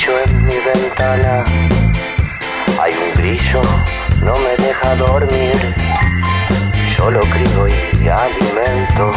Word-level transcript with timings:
grillo 0.00 0.18
en 0.24 0.46
mi 0.46 0.54
ventana. 0.54 1.44
Hay 2.80 2.92
un 2.92 3.12
grillo, 3.20 3.62
no 4.22 4.32
me 4.34 4.56
deja 4.64 4.96
dormir. 4.96 5.54
Yo 6.96 7.10
lo 7.10 7.20
crío 7.20 7.68
y 7.68 8.08
alimento. 8.08 9.10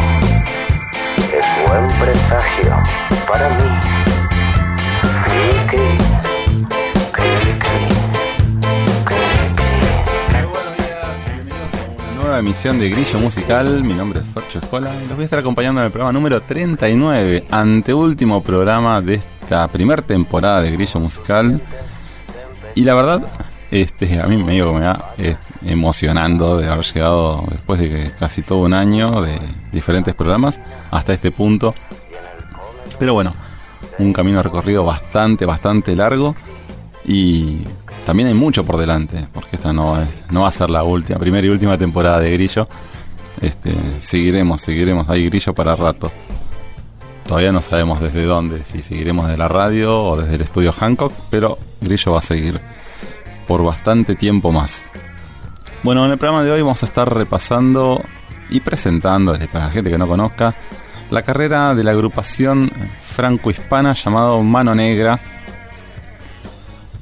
Es 1.16 1.46
buen 1.66 1.86
presagio 1.98 2.82
para 3.26 3.48
mí. 3.50 3.68
Cri, 5.24 5.66
cri, 5.68 5.88
cri, 7.12 7.34
nueva 12.20 12.38
emisión 12.38 12.78
de 12.78 12.90
Grillo 12.90 13.18
Musical. 13.20 13.82
Mi 13.84 13.94
nombre 13.94 14.20
es 14.20 14.26
Fercho 14.26 14.58
Escola 14.58 14.94
y 15.02 15.06
los 15.06 15.16
voy 15.16 15.22
a 15.22 15.24
estar 15.24 15.38
acompañando 15.38 15.80
en 15.80 15.86
el 15.86 15.92
programa 15.92 16.12
número 16.12 16.42
39, 16.42 17.46
anteúltimo 17.50 18.42
programa 18.42 19.00
de 19.00 19.20
esta 19.44 19.68
primera 19.68 20.02
temporada 20.02 20.62
de 20.62 20.70
Grillo 20.70 21.00
Musical. 21.00 21.60
Y 22.74 22.82
la 22.82 22.94
verdad, 22.94 23.22
este, 23.70 24.20
a 24.20 24.26
mí 24.26 24.36
me 24.38 24.52
digo 24.52 24.72
que 24.72 24.78
me 24.78 24.86
va 24.86 25.14
eh, 25.18 25.36
emocionando 25.66 26.56
de 26.56 26.68
haber 26.68 26.84
llegado 26.84 27.44
después 27.50 27.78
de 27.78 28.10
casi 28.18 28.40
todo 28.40 28.60
un 28.60 28.72
año 28.72 29.20
de 29.20 29.38
diferentes 29.70 30.14
programas 30.14 30.60
hasta 30.90 31.12
este 31.12 31.30
punto. 31.30 31.74
Pero 32.98 33.12
bueno, 33.12 33.34
un 33.98 34.12
camino 34.14 34.42
recorrido 34.42 34.84
bastante, 34.84 35.44
bastante 35.44 35.94
largo 35.94 36.34
y 37.04 37.64
también 38.06 38.28
hay 38.28 38.34
mucho 38.34 38.64
por 38.64 38.78
delante, 38.78 39.26
porque 39.30 39.56
esta 39.56 39.74
no, 39.74 39.98
no 40.30 40.42
va 40.42 40.48
a 40.48 40.52
ser 40.52 40.70
la 40.70 40.84
última, 40.84 41.18
primera 41.18 41.46
y 41.46 41.50
última 41.50 41.76
temporada 41.76 42.18
de 42.18 42.30
Grillo. 42.30 42.66
Este, 43.42 43.74
seguiremos, 44.00 44.62
seguiremos, 44.62 45.06
hay 45.10 45.26
Grillo 45.26 45.54
para 45.54 45.76
rato. 45.76 46.10
Todavía 47.26 47.52
no 47.52 47.62
sabemos 47.62 48.00
desde 48.00 48.24
dónde, 48.24 48.64
si 48.64 48.82
seguiremos 48.82 49.28
de 49.28 49.36
la 49.36 49.48
radio 49.48 50.02
o 50.02 50.16
desde 50.16 50.34
el 50.34 50.42
estudio 50.42 50.72
Hancock, 50.72 51.12
pero 51.30 51.58
Grillo 51.80 52.12
va 52.12 52.18
a 52.18 52.22
seguir 52.22 52.60
por 53.46 53.62
bastante 53.62 54.14
tiempo 54.14 54.52
más. 54.52 54.84
Bueno, 55.82 56.04
en 56.04 56.12
el 56.12 56.18
programa 56.18 56.42
de 56.44 56.50
hoy 56.50 56.62
vamos 56.62 56.82
a 56.82 56.86
estar 56.86 57.12
repasando 57.12 58.02
y 58.50 58.60
presentando, 58.60 59.32
para 59.52 59.66
la 59.66 59.70
gente 59.70 59.90
que 59.90 59.98
no 59.98 60.06
conozca, 60.06 60.54
la 61.10 61.22
carrera 61.22 61.74
de 61.74 61.84
la 61.84 61.92
agrupación 61.92 62.70
franco-hispana 63.00 63.94
llamado 63.94 64.42
Mano 64.42 64.74
Negra, 64.74 65.20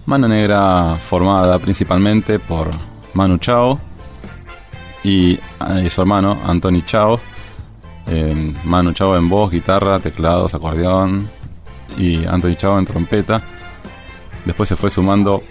Mano 0.06 0.28
Negra 0.28 0.96
formada 1.00 1.58
principalmente 1.58 2.38
por 2.38 2.70
Manu 3.14 3.38
Chao 3.38 3.78
y, 5.04 5.34
eh, 5.34 5.90
su 5.90 6.00
hermano 6.00 6.38
Anthony 6.44 6.82
Chao. 6.84 7.20
Eh, 8.14 8.54
Manu 8.64 8.92
Chao 8.92 9.16
en 9.16 9.26
voz, 9.26 9.50
guitarra, 9.50 9.98
teclados, 9.98 10.52
acordeón 10.52 11.30
y 11.96 12.26
Anthony 12.26 12.56
Chao 12.56 12.78
en 12.78 12.84
trompeta. 12.84 13.42
Después 14.44 14.68
se 14.68 14.76
fue 14.76 14.90
sumando 14.90 15.42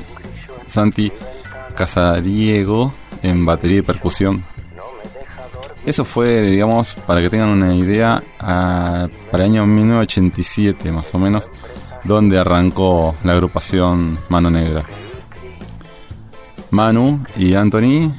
Santi 0.68 1.12
Casariego 1.76 2.94
en 3.24 3.48
batería 3.48 3.80
y 3.80 3.82
percusión. 3.82 4.46
Eso 5.88 6.06
fue, 6.06 6.42
digamos, 6.42 6.94
para 6.94 7.20
que 7.22 7.32
tengan 7.32 7.50
una 7.50 7.74
idea, 7.74 8.22
para 8.38 9.10
el 9.34 9.42
año 9.42 9.66
1987 9.66 10.92
más 10.92 11.16
o 11.16 11.18
menos 11.18 11.50
donde 12.04 12.38
arrancó 12.38 13.16
la 13.24 13.34
agrupación 13.34 14.20
Mano 14.30 14.52
Negra. 14.52 14.86
Manu 16.70 17.24
y 17.36 17.56
Anthony, 17.56 18.14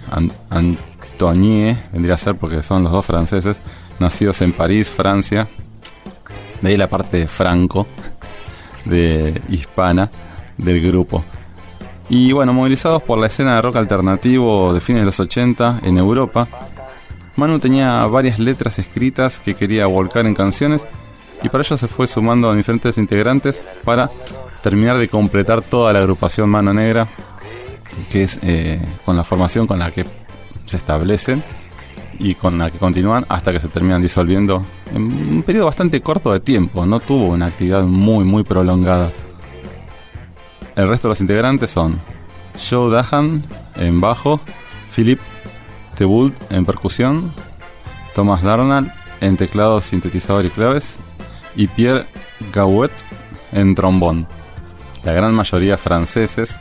Antonie 0.50 1.78
vendría 1.92 2.16
a 2.16 2.18
ser 2.18 2.34
porque 2.34 2.64
son 2.64 2.82
los 2.82 2.92
dos 2.92 3.06
franceses, 3.06 3.60
nacidos 3.98 4.40
en 4.42 4.52
París, 4.52 4.90
Francia. 4.90 5.48
De 6.60 6.70
ahí 6.70 6.76
la 6.76 6.88
parte 6.88 7.26
franco, 7.26 7.86
de 8.84 9.40
hispana 9.48 10.10
del 10.56 10.80
grupo. 10.80 11.24
Y 12.08 12.32
bueno, 12.32 12.52
movilizados 12.52 13.02
por 13.02 13.18
la 13.18 13.26
escena 13.26 13.56
de 13.56 13.62
rock 13.62 13.76
alternativo 13.76 14.72
de 14.74 14.80
fines 14.80 15.02
de 15.02 15.06
los 15.06 15.18
80 15.18 15.80
en 15.82 15.98
Europa, 15.98 16.48
Manu 17.36 17.58
tenía 17.58 18.04
varias 18.06 18.38
letras 18.38 18.78
escritas 18.78 19.40
que 19.40 19.54
quería 19.54 19.86
volcar 19.86 20.26
en 20.26 20.34
canciones 20.34 20.86
y 21.42 21.48
para 21.48 21.64
ello 21.64 21.76
se 21.78 21.88
fue 21.88 22.06
sumando 22.06 22.50
a 22.50 22.54
diferentes 22.54 22.98
integrantes 22.98 23.62
para 23.84 24.10
terminar 24.62 24.98
de 24.98 25.08
completar 25.08 25.62
toda 25.62 25.92
la 25.92 26.00
agrupación 26.00 26.50
Mano 26.50 26.74
Negra, 26.74 27.08
que 28.10 28.24
es 28.24 28.38
eh, 28.42 28.80
con 29.04 29.16
la 29.16 29.24
formación 29.24 29.66
con 29.66 29.78
la 29.78 29.90
que 29.90 30.04
se 30.66 30.76
establecen 30.76 31.42
y 32.18 32.34
con 32.34 32.58
la 32.58 32.70
que 32.70 32.78
continúan 32.78 33.26
hasta 33.28 33.52
que 33.52 33.60
se 33.60 33.68
terminan 33.68 34.02
disolviendo 34.02 34.62
en 34.94 35.02
un 35.02 35.42
periodo 35.42 35.66
bastante 35.66 36.00
corto 36.00 36.32
de 36.32 36.40
tiempo, 36.40 36.86
no 36.86 37.00
tuvo 37.00 37.28
una 37.28 37.46
actividad 37.46 37.84
muy 37.84 38.24
muy 38.24 38.42
prolongada. 38.42 39.12
El 40.76 40.88
resto 40.88 41.08
de 41.08 41.12
los 41.12 41.20
integrantes 41.20 41.70
son 41.70 42.00
Joe 42.70 42.90
Dahan 42.90 43.42
en 43.76 44.00
bajo, 44.00 44.40
Philip 44.94 45.20
Teboult 45.96 46.34
en 46.52 46.64
percusión, 46.64 47.34
Thomas 48.14 48.42
Darnall 48.42 48.92
en 49.20 49.36
teclados, 49.36 49.84
sintetizador 49.84 50.44
y 50.44 50.50
claves 50.50 50.98
y 51.54 51.66
Pierre 51.68 52.06
Gauet 52.52 52.92
en 53.52 53.74
trombón. 53.74 54.26
La 55.04 55.12
gran 55.12 55.34
mayoría 55.34 55.76
franceses, 55.78 56.58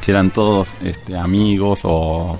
que 0.00 0.10
eran 0.10 0.30
todos 0.30 0.74
este, 0.82 1.16
amigos 1.16 1.80
o 1.84 2.38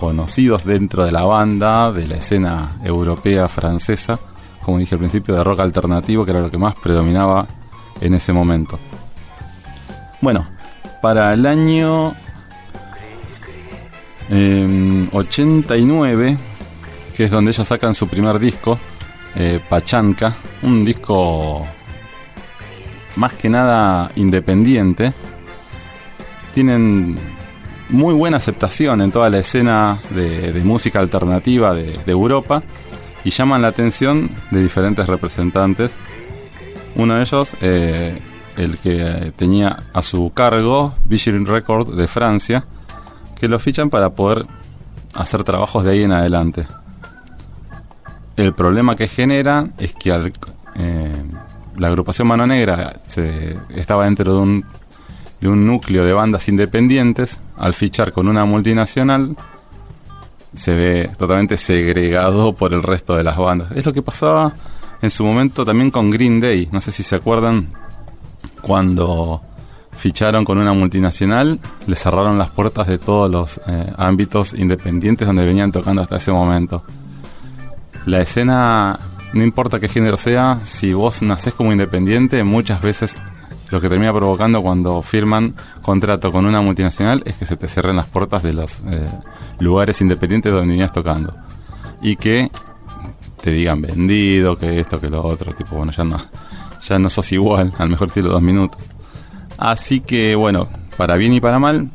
conocidos 0.00 0.64
dentro 0.64 1.04
de 1.04 1.12
la 1.12 1.24
banda, 1.24 1.92
de 1.92 2.08
la 2.08 2.16
escena 2.16 2.78
europea 2.82 3.48
francesa, 3.48 4.18
como 4.62 4.78
dije 4.78 4.94
al 4.94 4.98
principio, 4.98 5.36
de 5.36 5.44
rock 5.44 5.60
alternativo, 5.60 6.24
que 6.24 6.30
era 6.30 6.40
lo 6.40 6.50
que 6.50 6.56
más 6.56 6.74
predominaba 6.74 7.46
en 8.00 8.14
ese 8.14 8.32
momento. 8.32 8.78
Bueno, 10.22 10.46
para 11.02 11.34
el 11.34 11.44
año 11.44 12.14
89, 15.12 16.28
em, 16.28 16.38
que 17.14 17.24
es 17.24 17.30
donde 17.30 17.50
ellos 17.50 17.68
sacan 17.68 17.94
su 17.94 18.08
primer 18.08 18.38
disco, 18.38 18.78
eh, 19.36 19.60
Pachanca, 19.68 20.34
un 20.62 20.82
disco 20.82 21.66
más 23.16 23.34
que 23.34 23.50
nada 23.50 24.10
independiente. 24.16 25.12
Tienen 26.54 27.18
muy 27.90 28.14
buena 28.14 28.36
aceptación 28.36 29.00
en 29.00 29.10
toda 29.12 29.30
la 29.30 29.38
escena 29.38 29.98
de, 30.10 30.60
música 30.64 31.00
alternativa 31.00 31.74
de, 31.74 31.98
Europa 32.06 32.62
y 33.24 33.30
llaman 33.30 33.62
la 33.62 33.68
atención 33.68 34.30
de 34.50 34.62
diferentes 34.62 35.06
representantes. 35.06 35.92
Uno 36.96 37.14
de 37.14 37.22
ellos, 37.22 37.52
eh, 37.60 38.18
el 38.56 38.78
que 38.78 39.32
tenía 39.36 39.84
a 39.92 40.02
su 40.02 40.32
cargo 40.34 40.94
Vision 41.04 41.46
Record 41.46 41.94
de 41.94 42.08
Francia, 42.08 42.64
que 43.38 43.48
lo 43.48 43.58
fichan 43.58 43.90
para 43.90 44.10
poder 44.10 44.44
hacer 45.14 45.44
trabajos 45.44 45.84
de 45.84 45.92
ahí 45.92 46.02
en 46.02 46.12
adelante. 46.12 46.66
El 48.36 48.54
problema 48.54 48.96
que 48.96 49.08
genera 49.08 49.68
es 49.78 49.94
que 49.94 50.32
eh, 50.76 51.24
la 51.76 51.88
agrupación 51.88 52.28
Mano 52.28 52.46
Negra 52.46 53.00
se, 53.06 53.56
estaba 53.70 54.04
dentro 54.04 54.34
de 54.34 54.38
un, 54.38 54.64
de 55.40 55.48
un 55.48 55.66
núcleo 55.66 56.04
de 56.04 56.12
bandas 56.12 56.48
independientes. 56.48 57.40
Al 57.56 57.74
fichar 57.74 58.12
con 58.12 58.28
una 58.28 58.44
multinacional, 58.44 59.36
se 60.54 60.74
ve 60.74 61.10
totalmente 61.18 61.56
segregado 61.56 62.54
por 62.54 62.72
el 62.72 62.82
resto 62.82 63.16
de 63.16 63.24
las 63.24 63.36
bandas. 63.36 63.72
Es 63.72 63.84
lo 63.84 63.92
que 63.92 64.02
pasaba 64.02 64.52
en 65.02 65.10
su 65.10 65.24
momento 65.24 65.64
también 65.64 65.90
con 65.90 66.10
Green 66.10 66.40
Day. 66.40 66.68
No 66.72 66.80
sé 66.80 66.92
si 66.92 67.02
se 67.02 67.16
acuerdan 67.16 67.68
cuando 68.62 69.42
ficharon 69.92 70.44
con 70.44 70.58
una 70.58 70.72
multinacional, 70.72 71.58
le 71.86 71.96
cerraron 71.96 72.38
las 72.38 72.50
puertas 72.50 72.86
de 72.86 72.98
todos 72.98 73.30
los 73.30 73.60
eh, 73.66 73.92
ámbitos 73.96 74.54
independientes 74.54 75.26
donde 75.26 75.44
venían 75.44 75.72
tocando 75.72 76.02
hasta 76.02 76.16
ese 76.16 76.32
momento 76.32 76.84
la 78.06 78.20
escena, 78.20 78.98
no 79.32 79.44
importa 79.44 79.78
qué 79.78 79.88
género 79.88 80.16
sea, 80.16 80.60
si 80.64 80.92
vos 80.92 81.22
nacés 81.22 81.54
como 81.54 81.72
independiente, 81.72 82.42
muchas 82.44 82.80
veces 82.80 83.14
lo 83.70 83.80
que 83.80 83.88
termina 83.88 84.12
provocando 84.12 84.62
cuando 84.62 85.02
firman 85.02 85.54
contrato 85.82 86.32
con 86.32 86.44
una 86.44 86.60
multinacional 86.60 87.22
es 87.24 87.36
que 87.36 87.46
se 87.46 87.56
te 87.56 87.68
cierren 87.68 87.96
las 87.96 88.06
puertas 88.06 88.42
de 88.42 88.52
los 88.52 88.78
eh, 88.88 89.08
lugares 89.60 90.00
independientes 90.00 90.52
donde 90.52 90.72
venías 90.72 90.92
tocando. 90.92 91.34
Y 92.02 92.16
que 92.16 92.50
te 93.40 93.52
digan 93.52 93.80
vendido, 93.80 94.58
que 94.58 94.80
esto, 94.80 95.00
que 95.00 95.08
lo 95.08 95.24
otro, 95.24 95.54
tipo, 95.54 95.76
bueno, 95.76 95.92
ya 95.92 96.04
no, 96.04 96.18
ya 96.82 96.98
no 96.98 97.08
sos 97.08 97.30
igual, 97.32 97.72
al 97.78 97.88
mejor 97.88 98.08
estilo 98.08 98.30
dos 98.30 98.42
minutos. 98.42 98.80
Así 99.56 100.00
que 100.00 100.34
bueno, 100.34 100.68
para 100.96 101.16
bien 101.16 101.32
y 101.32 101.40
para 101.40 101.58
mal, 101.58 101.90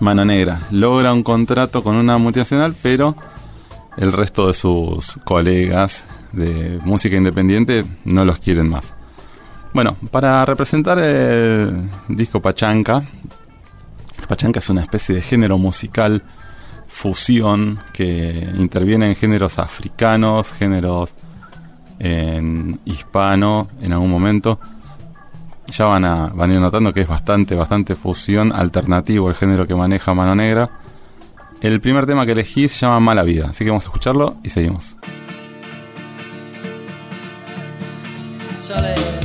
Mano 0.00 0.24
Negra 0.24 0.62
logra 0.70 1.12
un 1.12 1.22
contrato 1.22 1.82
con 1.82 1.96
una 1.96 2.18
multinacional, 2.18 2.74
pero 2.82 3.16
el 3.96 4.12
resto 4.12 4.48
de 4.48 4.54
sus 4.54 5.18
colegas 5.24 6.06
de 6.32 6.80
música 6.84 7.16
independiente 7.16 7.84
no 8.04 8.24
los 8.24 8.38
quieren 8.38 8.68
más. 8.68 8.95
Bueno, 9.76 9.94
para 10.10 10.42
representar 10.46 10.98
el 10.98 11.90
disco 12.08 12.40
Pachanca, 12.40 13.04
Pachanca 14.26 14.58
es 14.58 14.70
una 14.70 14.80
especie 14.80 15.16
de 15.16 15.20
género 15.20 15.58
musical 15.58 16.22
fusión 16.88 17.78
que 17.92 18.48
interviene 18.56 19.06
en 19.08 19.14
géneros 19.14 19.58
africanos, 19.58 20.50
géneros 20.54 21.14
en 21.98 22.80
hispano 22.86 23.68
en 23.82 23.92
algún 23.92 24.10
momento, 24.10 24.58
ya 25.66 25.84
van 25.84 26.06
a, 26.06 26.28
van 26.28 26.52
a 26.52 26.54
ir 26.54 26.60
notando 26.60 26.94
que 26.94 27.02
es 27.02 27.08
bastante, 27.08 27.54
bastante 27.54 27.96
fusión 27.96 28.52
alternativo 28.54 29.28
el 29.28 29.34
género 29.34 29.66
que 29.66 29.74
maneja 29.74 30.14
Mano 30.14 30.34
Negra. 30.34 30.70
El 31.60 31.82
primer 31.82 32.06
tema 32.06 32.24
que 32.24 32.32
elegí 32.32 32.66
se 32.68 32.86
llama 32.86 33.00
Mala 33.00 33.24
Vida, 33.24 33.48
así 33.50 33.62
que 33.62 33.68
vamos 33.68 33.84
a 33.84 33.88
escucharlo 33.88 34.36
y 34.42 34.48
seguimos. 34.48 34.96
porque 38.66 39.15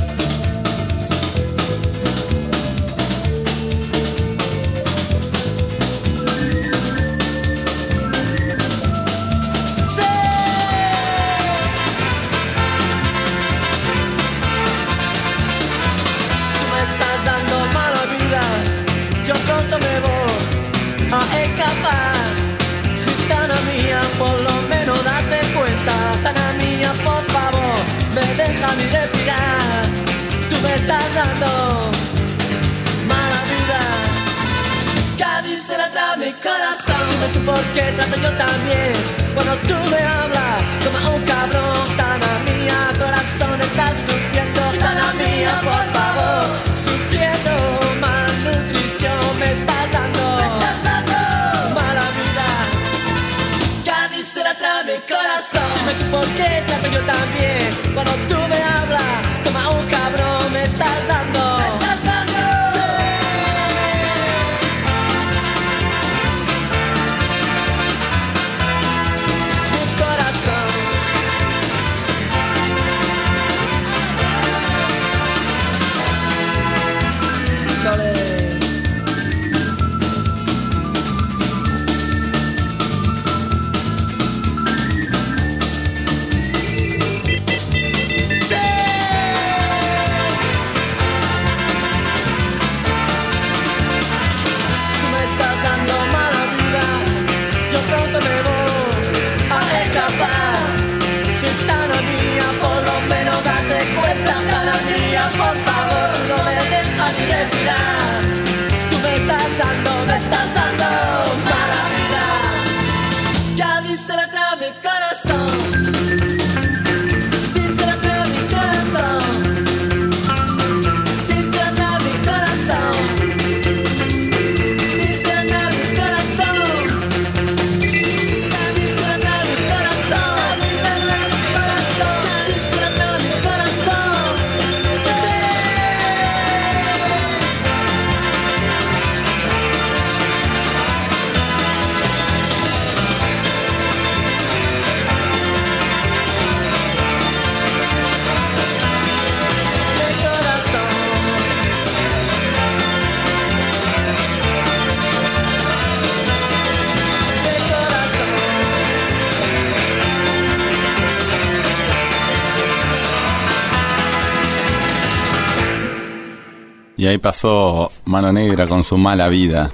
Y 167.02 167.06
ahí 167.08 167.18
pasó 167.18 167.90
Mano 168.04 168.32
Negra 168.32 168.68
con 168.68 168.84
su 168.84 168.96
mala 168.96 169.28
vida. 169.28 169.68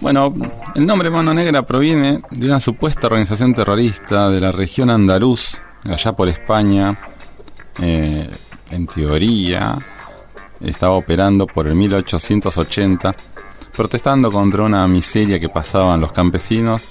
Bueno, 0.00 0.34
el 0.74 0.84
nombre 0.84 1.10
Mano 1.10 1.32
Negra 1.32 1.64
proviene 1.64 2.22
de 2.28 2.46
una 2.46 2.58
supuesta 2.58 3.06
organización 3.06 3.54
terrorista 3.54 4.28
de 4.28 4.40
la 4.40 4.50
región 4.50 4.90
andaluz, 4.90 5.56
allá 5.88 6.10
por 6.10 6.28
España. 6.28 6.98
Eh, 7.80 8.28
en 8.72 8.86
teoría, 8.88 9.78
estaba 10.60 10.94
operando 10.94 11.46
por 11.46 11.68
el 11.68 11.76
1880, 11.76 13.14
protestando 13.72 14.32
contra 14.32 14.64
una 14.64 14.88
miseria 14.88 15.38
que 15.38 15.50
pasaban 15.50 16.00
los 16.00 16.10
campesinos, 16.10 16.82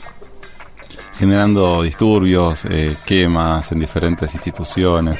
generando 1.19 1.83
disturbios, 1.83 2.63
eh, 2.63 2.95
quemas 3.05 3.73
en 3.73 3.81
diferentes 3.81 4.33
instituciones 4.33 5.19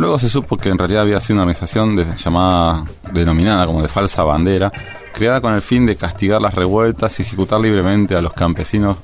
Luego 0.00 0.18
se 0.18 0.30
supo 0.30 0.56
que 0.56 0.70
en 0.70 0.78
realidad 0.78 1.02
había 1.02 1.20
sido 1.20 1.34
una 1.34 1.42
organización 1.42 1.94
llamada, 2.16 2.86
denominada 3.12 3.66
como 3.66 3.82
de 3.82 3.88
falsa 3.88 4.24
bandera, 4.24 4.72
creada 5.12 5.42
con 5.42 5.52
el 5.52 5.60
fin 5.60 5.84
de 5.84 5.94
castigar 5.94 6.40
las 6.40 6.54
revueltas 6.54 7.20
y 7.20 7.22
ejecutar 7.22 7.60
libremente 7.60 8.16
a 8.16 8.22
los 8.22 8.32
campesinos 8.32 8.96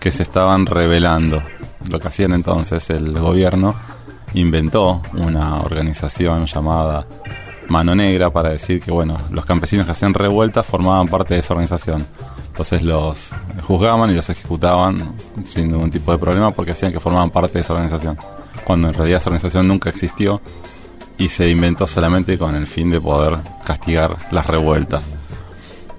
que 0.00 0.10
se 0.10 0.24
estaban 0.24 0.66
rebelando. 0.66 1.40
Lo 1.88 2.00
que 2.00 2.08
hacían 2.08 2.32
entonces 2.32 2.90
el 2.90 3.16
gobierno 3.16 3.76
inventó 4.34 5.00
una 5.12 5.60
organización 5.60 6.46
llamada 6.46 7.06
Mano 7.68 7.94
Negra 7.94 8.30
para 8.30 8.48
decir 8.48 8.80
que 8.80 8.90
bueno, 8.90 9.16
los 9.30 9.44
campesinos 9.44 9.86
que 9.86 9.92
hacían 9.92 10.12
revueltas 10.12 10.66
formaban 10.66 11.06
parte 11.06 11.34
de 11.34 11.40
esa 11.40 11.54
organización. 11.54 12.04
Entonces 12.48 12.82
los 12.82 13.30
juzgaban 13.62 14.10
y 14.10 14.14
los 14.14 14.28
ejecutaban 14.28 15.14
sin 15.46 15.70
ningún 15.70 15.92
tipo 15.92 16.10
de 16.10 16.18
problema 16.18 16.50
porque 16.50 16.72
hacían 16.72 16.90
que 16.90 16.98
formaban 16.98 17.30
parte 17.30 17.58
de 17.58 17.60
esa 17.60 17.74
organización 17.74 18.18
cuando 18.64 18.88
en 18.88 18.94
realidad 18.94 19.20
esa 19.20 19.30
organización 19.30 19.68
nunca 19.68 19.90
existió 19.90 20.40
y 21.18 21.28
se 21.28 21.48
inventó 21.48 21.86
solamente 21.86 22.38
con 22.38 22.54
el 22.54 22.66
fin 22.66 22.90
de 22.90 23.00
poder 23.00 23.38
castigar 23.64 24.16
las 24.30 24.46
revueltas. 24.46 25.02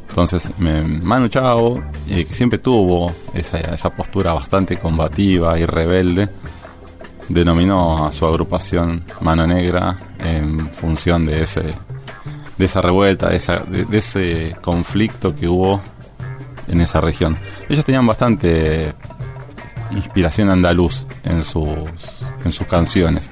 Entonces, 0.09 0.51
Manu 0.59 1.27
Chao, 1.27 1.81
eh, 2.07 2.25
que 2.25 2.33
siempre 2.33 2.59
tuvo 2.59 3.11
esa, 3.33 3.89
postura 3.95 4.33
bastante 4.33 4.77
combativa 4.77 5.57
y 5.57 5.65
rebelde, 5.65 6.29
denominó 7.29 8.05
a 8.05 8.11
su 8.11 8.25
agrupación 8.27 9.03
Mano 9.21 9.47
Negra 9.47 9.97
en 10.19 10.69
función 10.69 11.25
de 11.25 11.43
ese 11.43 11.73
de 12.57 12.65
esa 12.65 12.81
revuelta, 12.81 13.29
de, 13.29 13.85
de, 13.89 13.97
ese 13.97 14.55
conflicto 14.61 15.35
que 15.35 15.47
hubo 15.47 15.81
en 16.67 16.81
esa 16.81 17.01
región. 17.01 17.35
Ellos 17.67 17.83
tenían 17.83 18.05
bastante 18.05 18.93
inspiración 19.91 20.49
andaluz 20.49 21.05
en 21.23 21.43
sus, 21.43 21.89
en 22.45 22.51
sus 22.51 22.67
canciones. 22.67 23.29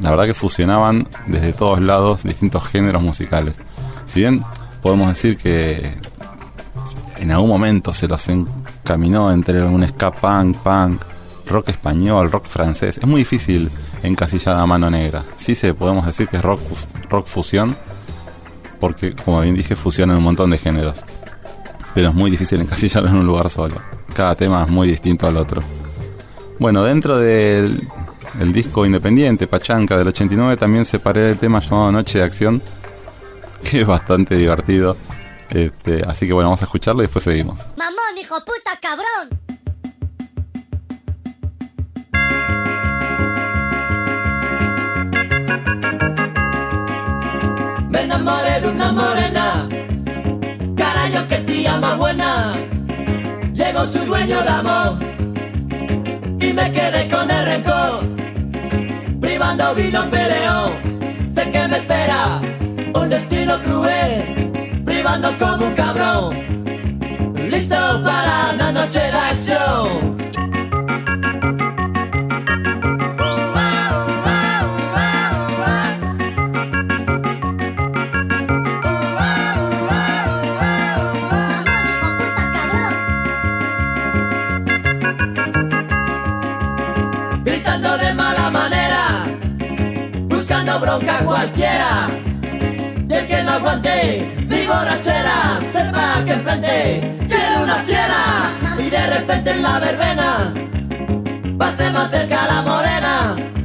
La 0.00 0.10
verdad 0.10 0.26
que 0.26 0.34
fusionaban 0.34 1.08
desde 1.26 1.52
todos 1.52 1.80
lados 1.80 2.22
distintos 2.22 2.64
géneros 2.64 3.02
musicales. 3.02 3.56
Si 4.06 4.20
bien 4.20 4.44
podemos 4.82 5.08
decir 5.08 5.36
que 5.36 5.94
en 7.18 7.30
algún 7.30 7.48
momento 7.48 7.94
se 7.94 8.06
los 8.06 8.28
encaminó 8.28 9.32
entre 9.32 9.62
un 9.64 9.86
ska 9.88 10.12
punk, 10.12 10.56
punk, 10.58 11.02
rock 11.46 11.70
español, 11.70 12.30
rock 12.30 12.46
francés, 12.46 12.98
es 12.98 13.06
muy 13.06 13.20
difícil 13.20 13.70
encasillar 14.02 14.56
a 14.58 14.66
mano 14.66 14.90
negra. 14.90 15.22
Sí 15.36 15.54
se 15.54 15.72
podemos 15.74 16.04
decir 16.04 16.28
que 16.28 16.36
es 16.36 16.42
rock, 16.42 16.60
rock 17.08 17.26
fusión, 17.26 17.76
porque 18.78 19.14
como 19.14 19.40
bien 19.40 19.56
dije, 19.56 19.74
fusionan 19.74 20.18
un 20.18 20.24
montón 20.24 20.50
de 20.50 20.58
géneros. 20.58 20.98
Pero 21.94 22.10
es 22.10 22.14
muy 22.14 22.30
difícil 22.30 22.60
encasillarlo 22.60 23.08
en 23.08 23.16
un 23.16 23.26
lugar 23.26 23.48
solo. 23.48 23.76
Cada 24.14 24.34
tema 24.34 24.62
es 24.64 24.68
muy 24.68 24.88
distinto 24.88 25.26
al 25.26 25.36
otro. 25.36 25.62
Bueno, 26.58 26.84
dentro 26.84 27.18
del 27.18 27.86
el 28.40 28.52
disco 28.52 28.84
independiente 28.84 29.46
Pachanca 29.46 29.96
del 29.96 30.08
89, 30.08 30.56
también 30.56 30.84
separé 30.84 31.30
el 31.30 31.38
tema 31.38 31.60
llamado 31.60 31.92
Noche 31.92 32.18
de 32.18 32.24
Acción, 32.24 32.62
que 33.62 33.82
es 33.82 33.86
bastante 33.86 34.36
divertido. 34.36 34.96
Este, 35.50 36.02
así 36.06 36.26
que 36.26 36.32
bueno, 36.32 36.48
vamos 36.48 36.62
a 36.62 36.64
escucharlo 36.64 37.02
y 37.02 37.06
después 37.06 37.24
seguimos. 37.24 37.60
Mamón, 37.76 38.18
hijo 38.18 38.36
puta, 38.40 38.72
cabrón. 38.80 39.38
Me 47.90 48.02
enamoré 48.02 48.60
de 48.60 48.68
una 48.68 48.92
morena, 48.92 49.68
carayo 50.76 51.28
que 51.28 51.36
tía 51.46 51.78
más 51.78 51.98
buena. 51.98 52.54
Llegó 53.52 53.86
su 53.86 53.98
dueño 54.00 54.42
de 54.42 54.48
amor 54.48 55.25
me 56.56 56.72
quedé 56.72 57.08
con 57.08 57.30
el 57.30 57.44
rencor. 57.44 57.94
Privando 59.20 59.74
vino 59.74 60.00
peleo, 60.10 60.60
sé 61.34 61.50
que 61.52 61.68
me 61.68 61.76
espera 61.76 62.40
un 62.94 63.08
destino 63.10 63.58
cruel. 63.64 64.82
Privando 64.84 65.28
como 65.38 65.66
un 65.66 65.74
cabrón, 65.74 66.24
listo 67.50 67.76
para 68.02 68.52
una 68.54 68.72
noche 68.72 69.00
mi 93.82 94.66
borrachera, 94.66 95.58
sepa 95.72 96.24
que 96.24 96.32
enfrente 96.32 97.26
tiene 97.28 97.62
una 97.62 97.74
fiera. 97.84 98.50
Y 98.78 98.90
de 98.90 99.06
repente 99.06 99.50
en 99.50 99.62
la 99.62 99.78
verbena, 99.78 100.54
pase 101.58 101.90
más 101.90 102.10
cerca 102.10 102.46
la 102.46 102.62
morena. 102.62 103.55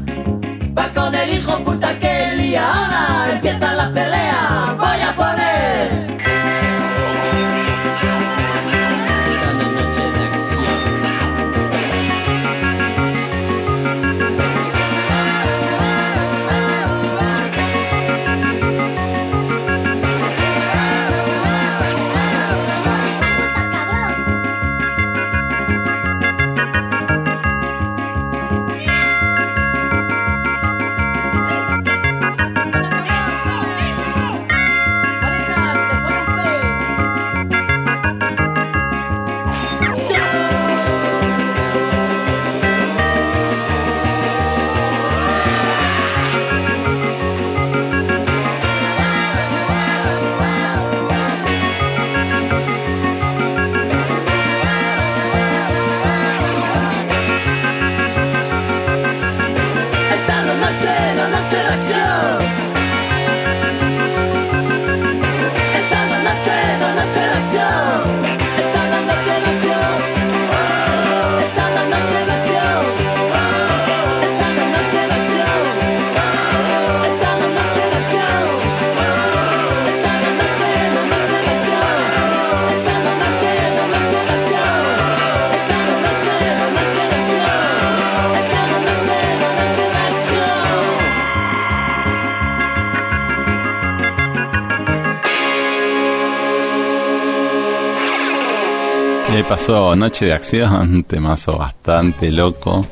Pasó 99.61 99.95
Noche 99.95 100.25
de 100.25 100.33
Acción, 100.33 101.03
temazo 101.03 101.55
bastante 101.55 102.31
loco 102.31 102.83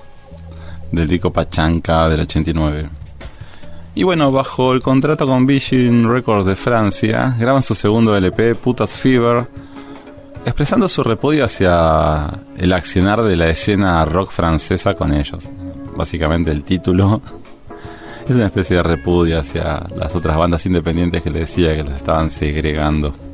del 0.92 1.08
disco 1.08 1.34
Pachanca 1.34 2.08
del 2.08 2.20
89. 2.20 2.88
Y 3.96 4.04
bueno, 4.04 4.32
bajo 4.32 4.74
el 4.74 4.80
contrato 4.84 5.26
con 5.26 5.48
Vision 5.48 6.08
Records 6.08 6.46
de 6.46 6.56
Francia, 6.56 7.36
graban 7.40 7.64
su 7.64 7.74
segundo 7.74 8.16
LP, 8.16 8.54
Putas 8.54 8.94
Fever, 8.94 9.48
expresando 10.46 10.88
su 10.88 11.02
repudio 11.02 11.46
hacia 11.46 12.28
el 12.56 12.72
accionar 12.72 13.24
de 13.24 13.36
la 13.36 13.48
escena 13.48 14.06
rock 14.06 14.30
francesa 14.30 14.94
con 14.94 15.12
ellos. 15.12 15.50
Básicamente 15.98 16.52
el 16.52 16.64
título 16.64 17.20
es 18.30 18.36
una 18.36 18.46
especie 18.46 18.76
de 18.76 18.84
repudio 18.84 19.40
hacia 19.40 19.88
las 19.96 20.16
otras 20.16 20.38
bandas 20.38 20.64
independientes 20.68 21.24
que 21.24 21.32
le 21.32 21.40
decía 21.40 21.76
que 21.76 21.82
los 21.82 21.96
estaban 21.96 22.30
segregando. 22.30 23.29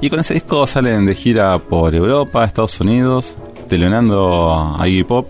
Y 0.00 0.08
con 0.08 0.20
ese 0.20 0.34
disco 0.34 0.66
salen 0.66 1.06
de 1.06 1.14
gira 1.14 1.58
por 1.58 1.94
Europa, 1.94 2.44
Estados 2.44 2.80
Unidos, 2.80 3.36
teloneando 3.68 4.74
a 4.78 4.88
Iggy 4.88 5.04
Pop. 5.04 5.26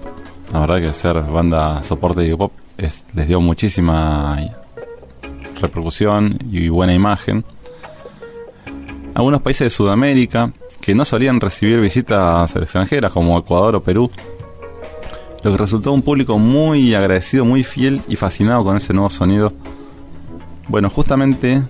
La 0.53 0.61
verdad 0.61 0.81
que 0.81 0.93
ser 0.93 1.21
banda 1.23 1.83
soporte 1.83 2.21
de 2.21 2.27
Iggy 2.29 2.37
Pop 2.37 2.53
es- 2.79 3.05
les 3.15 3.27
dio 3.27 3.41
muchísima 3.41 4.39
repercusión 5.61 6.39
y 6.51 6.69
buena 6.69 6.95
imagen. 6.95 7.45
Algunos 9.15 9.43
países 9.43 9.67
de 9.67 9.71
Sudamérica 9.71 10.53
que 10.81 10.95
no 10.95 11.05
solían 11.05 11.41
recibir 11.41 11.81
visitas 11.81 12.55
extranjeras 12.57 13.13
como 13.13 13.37
Ecuador 13.39 13.75
o 13.75 13.81
Perú. 13.83 14.11
Lo 15.43 15.51
que 15.53 15.57
resultó 15.59 15.93
un 15.93 16.03
público 16.03 16.39
muy 16.39 16.95
agradecido, 16.95 17.45
muy 17.45 17.65
fiel 17.65 18.03
y 18.09 18.17
fascinado 18.17 18.63
con 18.65 18.77
ese 18.77 18.93
nuevo 18.93 19.11
sonido. 19.11 19.53
Bueno, 20.69 20.89
justamente 20.89 21.63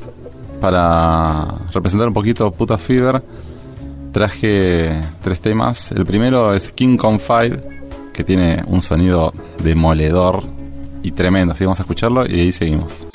para 0.60 1.46
representar 1.72 2.08
un 2.08 2.14
poquito 2.14 2.50
Puta 2.52 2.78
Fever, 2.78 3.22
traje 4.12 4.92
tres 5.22 5.40
temas. 5.40 5.92
El 5.92 6.06
primero 6.06 6.54
es 6.54 6.70
King 6.70 6.98
5, 6.98 7.56
que 8.12 8.24
tiene 8.24 8.62
un 8.66 8.82
sonido 8.82 9.32
demoledor 9.62 10.42
y 11.02 11.12
tremendo. 11.12 11.54
Así 11.54 11.64
vamos 11.64 11.80
a 11.80 11.82
escucharlo 11.82 12.26
y 12.26 12.40
ahí 12.40 12.52
seguimos. 12.52 13.06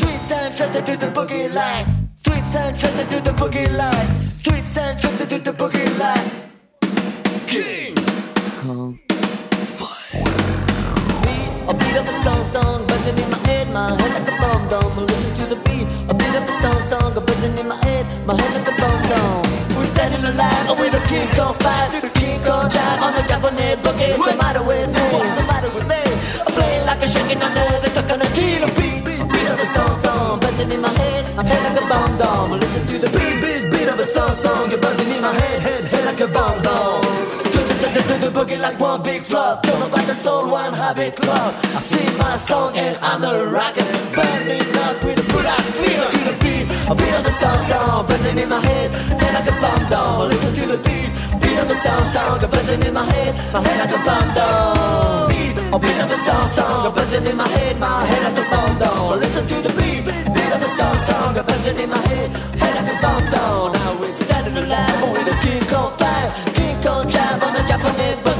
Tweets 0.00 0.32
and 0.32 0.56
trust 0.56 0.86
to 0.86 0.96
the 0.96 1.06
boogie 1.06 1.52
line. 1.54 1.86
Tweets 2.22 2.56
and 2.56 2.78
trust 2.78 3.10
to 3.10 3.20
the 3.20 3.32
boogie 3.32 3.76
line. 3.76 4.06
Tweets 4.42 4.76
and 4.78 5.00
trust 5.00 5.18
to 5.28 5.38
the 5.38 5.52
boogie 5.52 5.98
line. 5.98 6.30
King 7.46 7.94
Kong 8.62 9.03
beat 11.94 12.00
of 12.00 12.08
a 12.08 12.12
song 12.12 12.44
song 12.44 12.86
buzzing 12.88 13.18
in 13.22 13.30
my 13.30 13.38
head, 13.46 13.68
my 13.70 13.94
head 13.94 14.10
like 14.18 14.26
a 14.26 14.34
bomb 14.42 14.66
dome. 14.66 14.96
Listen 15.06 15.30
to 15.38 15.54
the 15.54 15.58
beat, 15.62 15.86
a 16.10 16.14
beat 16.14 16.34
of 16.34 16.42
a 16.42 16.54
song 16.58 16.80
song 16.90 17.14
buzzing 17.14 17.56
in 17.56 17.68
my 17.68 17.78
head, 17.86 18.04
my 18.26 18.34
head 18.34 18.50
like 18.56 18.66
a 18.66 18.74
bomb 18.82 19.02
dome. 19.06 19.46
We're 19.78 19.86
standing 19.94 20.24
alive 20.26 20.66
oh, 20.70 20.74
with 20.74 20.98
a 20.98 21.02
kick 21.06 21.30
on 21.38 21.54
fire, 21.62 21.88
through 21.90 22.10
the 22.10 22.12
kick 22.18 22.42
on 22.50 22.66
drive 22.66 22.98
on 22.98 23.14
the 23.14 23.22
cabinet 23.30 23.78
bucket. 23.84 24.18
What's 24.18 24.32
the 24.32 24.38
matter 24.42 24.64
with 24.66 24.90
me? 24.90 25.04
What's 25.14 25.38
the 25.38 25.46
matter 25.46 25.70
with 25.70 25.86
me? 25.86 26.02
I'm 26.42 26.52
playing 26.58 26.84
like 26.84 26.98
a 26.98 27.06
shaking 27.06 27.40
under 27.46 27.66
the 27.84 27.90
coconut 27.94 28.30
tree. 28.34 28.58
A 28.58 28.68
beat, 28.74 28.98
beat, 29.06 29.22
beat 29.30 29.48
of 29.54 29.60
a 29.62 29.66
song 29.66 29.94
song 29.94 30.40
buzzing 30.40 30.72
in 30.74 30.80
my 30.82 30.90
head, 30.98 31.22
my 31.38 31.46
head 31.46 31.62
like 31.62 31.78
a 31.78 31.86
bomb 31.86 32.18
dome. 32.18 32.58
Listen 32.58 32.82
to 32.90 32.96
the 33.06 33.10
beat, 33.14 33.38
beat, 33.38 33.70
beat 33.70 33.86
of 33.86 34.02
a 34.02 34.06
song 34.14 34.34
song 34.34 34.66
buzzing 34.82 35.10
in 35.14 35.22
my 35.22 35.30
head. 35.30 35.62
head 35.62 35.73
Boogie 38.44 38.60
like 38.60 38.78
one 38.78 39.02
big 39.02 39.22
flop. 39.22 39.62
Don't 39.62 39.80
know 39.80 39.86
about 39.86 40.06
the 40.06 40.12
soul, 40.12 40.50
one 40.50 40.74
habit 40.74 41.16
club. 41.16 41.54
I 41.76 41.80
sing 41.80 42.12
my 42.18 42.36
song 42.36 42.76
and 42.76 42.94
I'm 43.00 43.24
a 43.24 43.46
rocker. 43.48 43.88
Burning 44.12 44.68
up 44.84 45.00
with 45.02 45.16
a 45.16 45.48
ass 45.48 45.70
fever 45.80 46.08
to 46.12 46.20
the 46.28 46.36
beat. 46.44 46.68
A 46.92 46.94
beat 46.94 47.14
of 47.16 47.24
the 47.24 47.32
song 47.32 47.56
song 47.64 48.06
buzzing 48.06 48.36
in 48.36 48.48
my 48.50 48.60
head. 48.60 48.92
And 48.92 49.32
like 49.32 49.48
a 49.48 49.56
bomb 49.64 49.88
down. 49.88 50.28
Listen 50.28 50.52
to 50.60 50.76
the 50.76 50.78
beat. 50.84 51.08
Beat 51.40 51.56
of 51.56 51.68
the 51.68 51.74
song 51.74 52.04
song 52.12 52.38
buzzing 52.52 52.82
in 52.82 52.92
my 52.92 53.04
head. 53.16 53.32
My 53.54 53.64
head 53.64 53.78
like 53.80 53.96
a 53.96 54.00
bomb 54.04 54.28
down. 54.36 55.28
Beat. 55.32 55.54
A 55.72 55.78
beat 55.80 55.98
of 56.04 56.08
the 56.12 56.20
song 56.26 56.46
song 56.48 56.94
buzzing 56.94 57.24
in 57.24 57.36
my 57.36 57.48
head. 57.48 57.80
My 57.80 58.04
head 58.04 58.22
like 58.28 58.44
a 58.44 58.50
bomb 58.52 58.78
down. 58.78 59.20
Listen 59.24 59.46
to 59.48 59.56
the 59.64 59.72
beat. 59.72 60.04
Beat 60.04 60.52
of 60.52 60.60
the 60.60 60.68
song 60.68 60.98
song 61.08 61.32
buzzing 61.48 61.78
in 61.80 61.88
my 61.88 62.02
head. 62.12 62.28
Head 62.60 62.74
like 62.76 62.92
a 62.92 62.96
bomb 63.00 63.24
down. 63.32 63.72
Now 63.72 63.96
we're 63.98 64.12
standing 64.12 64.56
alive 64.58 65.00
with 65.16 65.32
a 65.32 65.36
king 65.40 65.64
on 65.72 65.96
fire. 65.96 66.28
King 66.52 66.76
on 66.92 67.08
jive 67.08 67.40
on 67.40 67.54
the 67.56 67.64
Japanese 67.64 68.33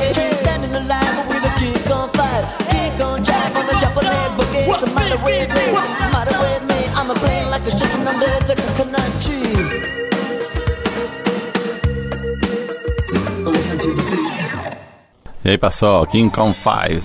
Y 15.44 15.50
ahí 15.50 15.58
pasó 15.58 16.06
King 16.10 16.30
Kong 16.30 16.54
5. 16.54 17.02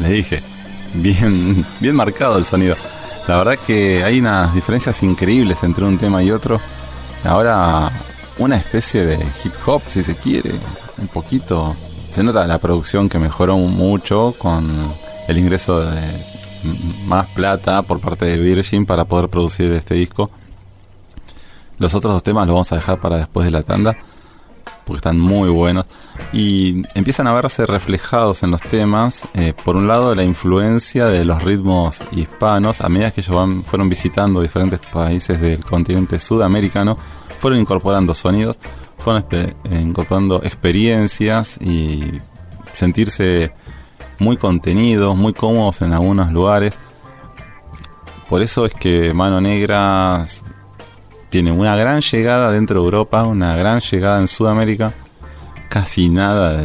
Les 0.00 0.10
dije, 0.10 0.42
bien, 0.94 1.64
bien 1.80 1.94
marcado 1.94 2.38
el 2.38 2.44
sonido. 2.44 2.76
La 3.28 3.38
verdad 3.38 3.58
que 3.64 4.02
hay 4.02 4.18
unas 4.18 4.52
diferencias 4.52 5.02
increíbles 5.02 5.62
entre 5.62 5.84
un 5.84 5.96
tema 5.96 6.22
y 6.22 6.32
otro. 6.32 6.60
Ahora, 7.24 7.90
una 8.38 8.56
especie 8.56 9.06
de 9.06 9.14
hip 9.44 9.52
hop, 9.64 9.82
si 9.88 10.02
se 10.02 10.16
quiere, 10.16 10.52
un 10.98 11.06
poquito. 11.06 11.76
Se 12.12 12.22
nota 12.22 12.46
la 12.46 12.58
producción 12.58 13.08
que 13.08 13.18
mejoró 13.18 13.56
mucho 13.56 14.34
con 14.36 14.92
el 15.28 15.38
ingreso 15.38 15.80
de 15.80 16.31
más 17.06 17.26
plata 17.28 17.82
por 17.82 18.00
parte 18.00 18.24
de 18.24 18.38
Virgin 18.38 18.86
para 18.86 19.04
poder 19.04 19.28
producir 19.28 19.72
este 19.72 19.94
disco. 19.94 20.30
Los 21.78 21.94
otros 21.94 22.14
dos 22.14 22.22
temas 22.22 22.46
los 22.46 22.54
vamos 22.54 22.72
a 22.72 22.76
dejar 22.76 23.00
para 23.00 23.16
después 23.16 23.44
de 23.44 23.50
la 23.50 23.62
tanda 23.62 23.96
porque 24.84 24.98
están 24.98 25.18
muy 25.18 25.48
buenos 25.48 25.86
y 26.32 26.82
empiezan 26.94 27.26
a 27.26 27.32
verse 27.32 27.66
reflejados 27.66 28.42
en 28.42 28.50
los 28.50 28.60
temas 28.62 29.28
eh, 29.34 29.52
por 29.64 29.76
un 29.76 29.86
lado 29.86 30.14
la 30.14 30.24
influencia 30.24 31.06
de 31.06 31.24
los 31.24 31.42
ritmos 31.42 32.02
hispanos 32.12 32.80
a 32.80 32.88
medida 32.88 33.10
que 33.10 33.20
ellos 33.20 33.34
van, 33.34 33.64
fueron 33.64 33.88
visitando 33.88 34.40
diferentes 34.40 34.80
países 34.80 35.40
del 35.40 35.64
continente 35.64 36.18
sudamericano 36.18 36.96
fueron 37.38 37.60
incorporando 37.60 38.14
sonidos 38.14 38.58
fueron 38.98 39.24
eh, 39.30 39.54
incorporando 39.70 40.42
experiencias 40.42 41.58
y 41.60 42.20
sentirse 42.72 43.52
muy 44.22 44.36
contenidos 44.36 45.16
muy 45.16 45.34
cómodos 45.34 45.82
en 45.82 45.92
algunos 45.92 46.32
lugares. 46.32 46.78
Por 48.28 48.40
eso 48.40 48.64
es 48.64 48.72
que 48.72 49.12
Mano 49.12 49.40
Negra 49.40 50.24
tiene 51.28 51.52
una 51.52 51.76
gran 51.76 52.00
llegada 52.00 52.50
dentro 52.50 52.80
de 52.80 52.84
Europa, 52.84 53.24
una 53.24 53.56
gran 53.56 53.80
llegada 53.80 54.20
en 54.20 54.28
Sudamérica, 54.28 54.92
casi 55.68 56.08
nada 56.08 56.62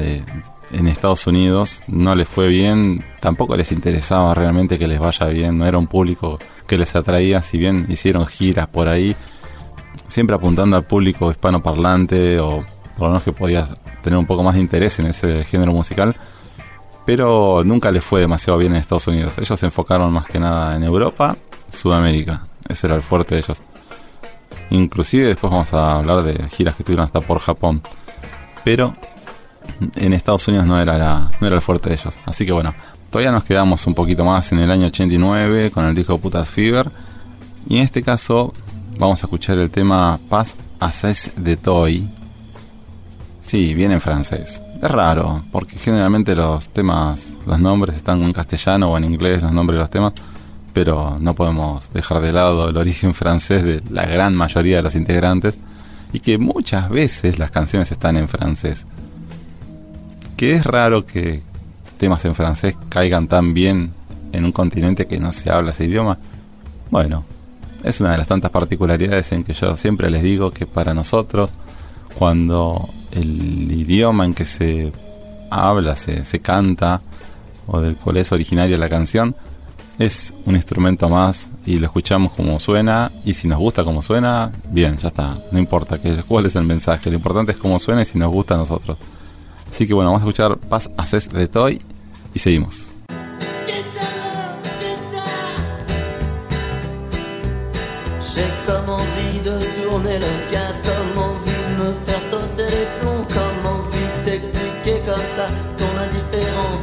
en 0.71 0.87
Estados 0.87 1.27
Unidos, 1.27 1.81
no 1.87 2.15
les 2.15 2.27
fue 2.27 2.47
bien, 2.47 3.03
tampoco 3.19 3.57
les 3.57 3.71
interesaba 3.71 4.33
realmente 4.33 4.77
que 4.77 4.87
les 4.87 4.99
vaya 4.99 5.27
bien, 5.27 5.57
no 5.57 5.65
era 5.65 5.77
un 5.77 5.87
público 5.87 6.37
que 6.67 6.77
les 6.77 6.95
atraía, 6.95 7.41
si 7.41 7.57
bien 7.57 7.85
hicieron 7.89 8.25
giras 8.25 8.67
por 8.67 8.87
ahí, 8.87 9.15
siempre 10.07 10.35
apuntando 10.35 10.75
al 10.75 10.83
público 10.83 11.31
hispanoparlante 11.31 12.39
o 12.39 12.65
por 12.97 13.07
lo 13.07 13.09
menos 13.09 13.23
que 13.23 13.31
podía 13.31 13.67
tener 14.01 14.19
un 14.19 14.25
poco 14.25 14.43
más 14.43 14.55
de 14.55 14.61
interés 14.61 14.99
en 14.99 15.07
ese 15.07 15.43
género 15.45 15.71
musical, 15.71 16.15
pero 17.07 17.63
nunca 17.63 17.89
les 17.89 18.03
fue 18.03 18.19
demasiado 18.19 18.59
bien 18.59 18.73
en 18.73 18.81
Estados 18.81 19.07
Unidos. 19.07 19.37
Ellos 19.37 19.57
se 19.57 19.65
enfocaron 19.65 20.11
más 20.11 20.25
que 20.25 20.39
nada 20.39 20.75
en 20.75 20.83
Europa, 20.83 21.37
Sudamérica, 21.71 22.47
ese 22.67 22.87
era 22.87 22.97
el 22.97 23.01
fuerte 23.01 23.35
de 23.35 23.39
ellos. 23.39 23.63
Inclusive 24.71 25.27
después 25.27 25.49
vamos 25.49 25.73
a 25.73 25.99
hablar 25.99 26.23
de 26.23 26.49
giras 26.49 26.75
que 26.75 26.83
tuvieron 26.83 27.05
hasta 27.05 27.21
por 27.21 27.39
Japón. 27.39 27.81
Pero 28.65 28.93
en 29.95 30.11
Estados 30.11 30.49
Unidos 30.49 30.65
no 30.65 30.81
era, 30.81 31.31
no 31.39 31.47
era 31.47 31.55
el 31.55 31.61
fuerte 31.61 31.87
de 31.87 31.95
ellos. 31.95 32.19
Así 32.25 32.45
que 32.45 32.51
bueno, 32.51 32.73
todavía 33.09 33.31
nos 33.31 33.45
quedamos 33.45 33.87
un 33.87 33.93
poquito 33.93 34.25
más 34.25 34.51
en 34.51 34.59
el 34.59 34.69
año 34.69 34.87
89 34.87 35.71
con 35.71 35.85
el 35.85 35.95
disco 35.95 36.17
Putas 36.17 36.49
Fever. 36.49 36.91
Y 37.69 37.77
en 37.77 37.83
este 37.83 38.03
caso 38.03 38.53
vamos 38.99 39.23
a 39.23 39.27
escuchar 39.27 39.57
el 39.59 39.71
tema 39.71 40.19
Paz 40.27 40.57
Haces 40.81 41.31
de 41.37 41.55
Toy. 41.55 42.05
Sí, 43.45 43.73
viene 43.73 43.93
en 43.93 44.01
francés. 44.01 44.61
Es 44.81 44.91
raro, 44.91 45.43
porque 45.51 45.77
generalmente 45.77 46.35
los 46.35 46.69
temas, 46.69 47.33
los 47.45 47.59
nombres 47.59 47.95
están 47.95 48.21
en 48.23 48.33
castellano 48.33 48.91
o 48.91 48.97
en 48.97 49.05
inglés, 49.05 49.41
los 49.41 49.51
nombres 49.51 49.75
de 49.77 49.79
los 49.81 49.89
temas 49.89 50.13
pero 50.77 51.17
no 51.19 51.33
podemos 51.33 51.91
dejar 51.91 52.21
de 52.21 52.31
lado 52.31 52.69
el 52.69 52.77
origen 52.77 53.15
francés 53.15 53.63
de 53.63 53.81
la 53.89 54.05
gran 54.05 54.35
mayoría 54.35 54.77
de 54.77 54.83
los 54.83 54.93
integrantes 54.93 55.57
y 56.13 56.19
que 56.19 56.37
muchas 56.37 56.87
veces 56.91 57.39
las 57.39 57.49
canciones 57.49 57.91
están 57.91 58.15
en 58.15 58.27
francés. 58.27 58.85
Que 60.35 60.51
es 60.51 60.63
raro 60.63 61.03
que 61.07 61.41
temas 61.97 62.23
en 62.25 62.35
francés 62.35 62.75
caigan 62.89 63.27
tan 63.27 63.55
bien 63.55 63.91
en 64.31 64.45
un 64.45 64.51
continente 64.51 65.07
que 65.07 65.17
no 65.17 65.31
se 65.31 65.49
habla 65.49 65.71
ese 65.71 65.85
idioma. 65.85 66.19
Bueno, 66.91 67.25
es 67.83 67.99
una 67.99 68.11
de 68.11 68.19
las 68.19 68.27
tantas 68.27 68.51
particularidades 68.51 69.31
en 69.31 69.43
que 69.43 69.55
yo 69.55 69.75
siempre 69.77 70.11
les 70.11 70.21
digo 70.21 70.51
que 70.51 70.67
para 70.67 70.93
nosotros, 70.93 71.49
cuando 72.17 72.89
el 73.11 73.71
idioma 73.71 74.25
en 74.25 74.33
que 74.33 74.45
se 74.45 74.91
habla, 75.49 75.95
se, 75.95 76.25
se 76.25 76.39
canta, 76.39 77.01
o 77.67 77.79
del 77.79 77.95
cual 77.95 78.17
es 78.17 78.31
originaria 78.31 78.77
la 78.77 78.89
canción, 78.89 79.35
es 79.99 80.33
un 80.45 80.55
instrumento 80.55 81.09
más 81.09 81.49
y 81.65 81.79
lo 81.79 81.87
escuchamos 81.87 82.31
como 82.33 82.59
suena 82.59 83.11
y 83.25 83.33
si 83.33 83.47
nos 83.47 83.59
gusta 83.59 83.83
como 83.83 84.01
suena, 84.01 84.51
bien, 84.69 84.97
ya 84.97 85.09
está, 85.09 85.37
no 85.51 85.59
importa 85.59 85.99
que, 85.99 86.23
cuál 86.23 86.45
es 86.45 86.55
el 86.55 86.63
mensaje, 86.63 87.09
lo 87.09 87.15
importante 87.15 87.51
es 87.51 87.57
cómo 87.57 87.79
suena 87.79 88.01
y 88.01 88.05
si 88.05 88.17
nos 88.17 88.31
gusta 88.31 88.55
a 88.55 88.57
nosotros. 88.57 88.97
Así 89.69 89.87
que 89.87 89.93
bueno, 89.93 90.11
vamos 90.11 90.23
a 90.23 90.25
escuchar 90.25 90.57
Paz 90.57 90.89
Haces 90.97 91.29
de 91.29 91.47
Toy 91.47 91.81
y 92.33 92.39
seguimos. 92.39 92.91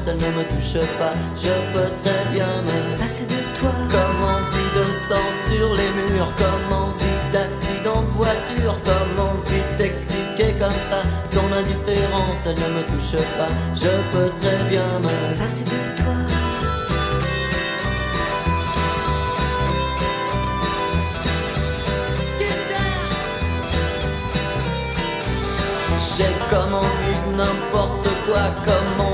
Elle 0.06 0.16
ne 0.16 0.30
me 0.36 0.44
touche 0.44 0.80
pas. 0.98 1.14
Je 1.36 1.54
peux 1.72 1.90
très 2.02 2.24
bien 2.32 2.46
me 2.62 2.98
Passer 2.98 3.24
de 3.24 3.40
toi, 3.58 3.70
comme 3.88 4.20
envie 4.36 4.70
de 4.78 4.84
sang 5.08 5.28
sur 5.48 5.74
les 5.74 5.90
murs, 6.14 6.32
comme 6.36 6.72
envie 6.72 7.04
d'accident 7.32 8.02
de 8.02 8.10
voiture, 8.10 8.76
comme 8.84 9.26
envie 9.26 9.76
d'expliquer 9.78 10.52
comme 10.58 10.78
ça 10.90 11.02
ton 11.30 11.46
indifférence, 11.52 12.38
elle 12.46 12.54
ne 12.54 12.78
me 12.78 12.82
touche 12.82 13.20
pas. 13.38 13.48
Je 13.74 13.92
peux 14.12 14.30
très 14.40 14.64
bien 14.70 14.86
me 15.00 15.38
passer 15.38 15.64
de 15.64 16.02
toi, 16.02 16.14
J'ai 26.16 26.34
comme 26.48 26.74
envie 26.74 27.18
de 27.26 27.36
n'importe 27.36 28.08
quoi, 28.26 28.44
comme 28.64 29.13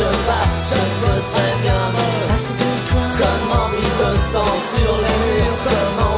elle 0.00 0.06
ne 0.06 0.10
me 0.10 0.16
touche 0.16 0.26
pas 0.26 0.46
Je 0.64 0.74
peux 0.74 1.20
très 1.32 1.52
bien 1.62 1.80
me 1.96 2.28
passer 2.28 2.52
de 2.52 2.70
toi, 2.88 3.04
Comme 3.18 3.60
envie 3.60 3.92
de 4.00 4.10
sang 4.32 4.52
sur 4.70 4.92
les 4.96 5.16
murs 5.22 5.58
Comme 5.64 6.13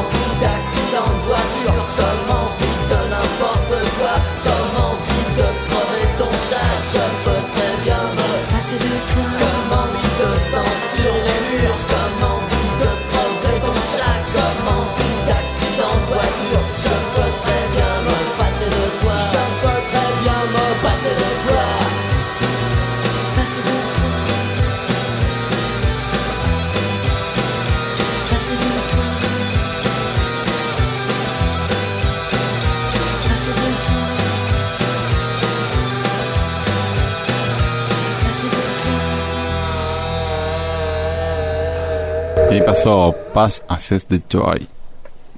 Paz 43.37 43.63
Haces 43.69 44.09
de 44.09 44.23
Joy. 44.27 44.67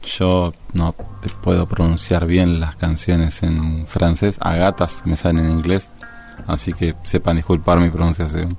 Yo 0.04 0.52
no 0.72 0.94
te 1.20 1.30
puedo 1.30 1.66
pronunciar 1.66 2.26
bien 2.26 2.60
las 2.60 2.76
canciones 2.76 3.42
en 3.42 3.88
francés. 3.88 4.38
A 4.40 4.54
gatas 4.54 5.02
me 5.04 5.16
salen 5.16 5.46
en 5.46 5.50
inglés. 5.50 5.88
Así 6.46 6.72
que 6.74 6.94
sepan 7.02 7.34
disculpar 7.34 7.80
mi 7.80 7.90
pronunciación. 7.90 8.56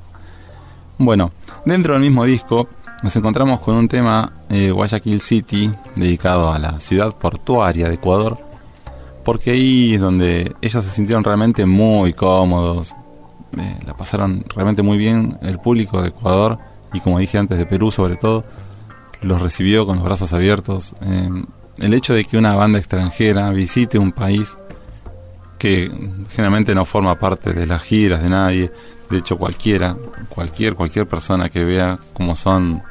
Bueno, 0.97 1.31
dentro 1.63 1.93
del 1.93 2.01
mismo 2.01 2.25
disco 2.25 2.67
nos 3.01 3.15
encontramos 3.15 3.61
con 3.61 3.75
un 3.75 3.87
tema 3.87 4.29
eh, 4.49 4.71
Guayaquil 4.71 5.21
City 5.21 5.71
dedicado 5.95 6.51
a 6.51 6.59
la 6.59 6.81
ciudad 6.81 7.15
portuaria 7.15 7.87
de 7.87 7.93
Ecuador. 7.93 8.37
Porque 9.23 9.51
ahí 9.51 9.93
es 9.93 10.01
donde 10.01 10.53
ellos 10.59 10.83
se 10.83 10.91
sintieron 10.91 11.23
realmente 11.23 11.65
muy 11.65 12.11
cómodos. 12.11 12.93
eh, 13.57 13.79
la 13.87 13.95
pasaron 13.95 14.43
realmente 14.53 14.81
muy 14.81 14.97
bien 14.97 15.39
el 15.41 15.59
público 15.59 16.01
de 16.01 16.09
Ecuador 16.09 16.59
y 16.91 16.99
como 16.99 17.19
dije 17.19 17.37
antes 17.37 17.57
de 17.57 17.65
Perú 17.65 17.89
sobre 17.89 18.17
todo 18.17 18.43
los 19.21 19.41
recibió 19.41 19.85
con 19.85 19.97
los 19.97 20.05
brazos 20.05 20.33
abiertos. 20.33 20.95
Eh, 21.01 21.29
el 21.79 21.93
hecho 21.93 22.13
de 22.13 22.25
que 22.25 22.37
una 22.37 22.55
banda 22.55 22.79
extranjera 22.79 23.49
visite 23.51 23.97
un 23.97 24.11
país 24.11 24.57
que 25.57 25.91
generalmente 26.29 26.73
no 26.73 26.85
forma 26.85 27.19
parte 27.19 27.53
de 27.53 27.67
las 27.67 27.83
giras 27.83 28.23
de 28.23 28.29
nadie, 28.29 28.71
de 29.09 29.17
hecho 29.17 29.37
cualquiera, 29.37 29.95
cualquier 30.29 30.75
cualquier 30.75 31.07
persona 31.07 31.49
que 31.49 31.63
vea 31.65 31.99
cómo 32.13 32.35
son 32.35 32.81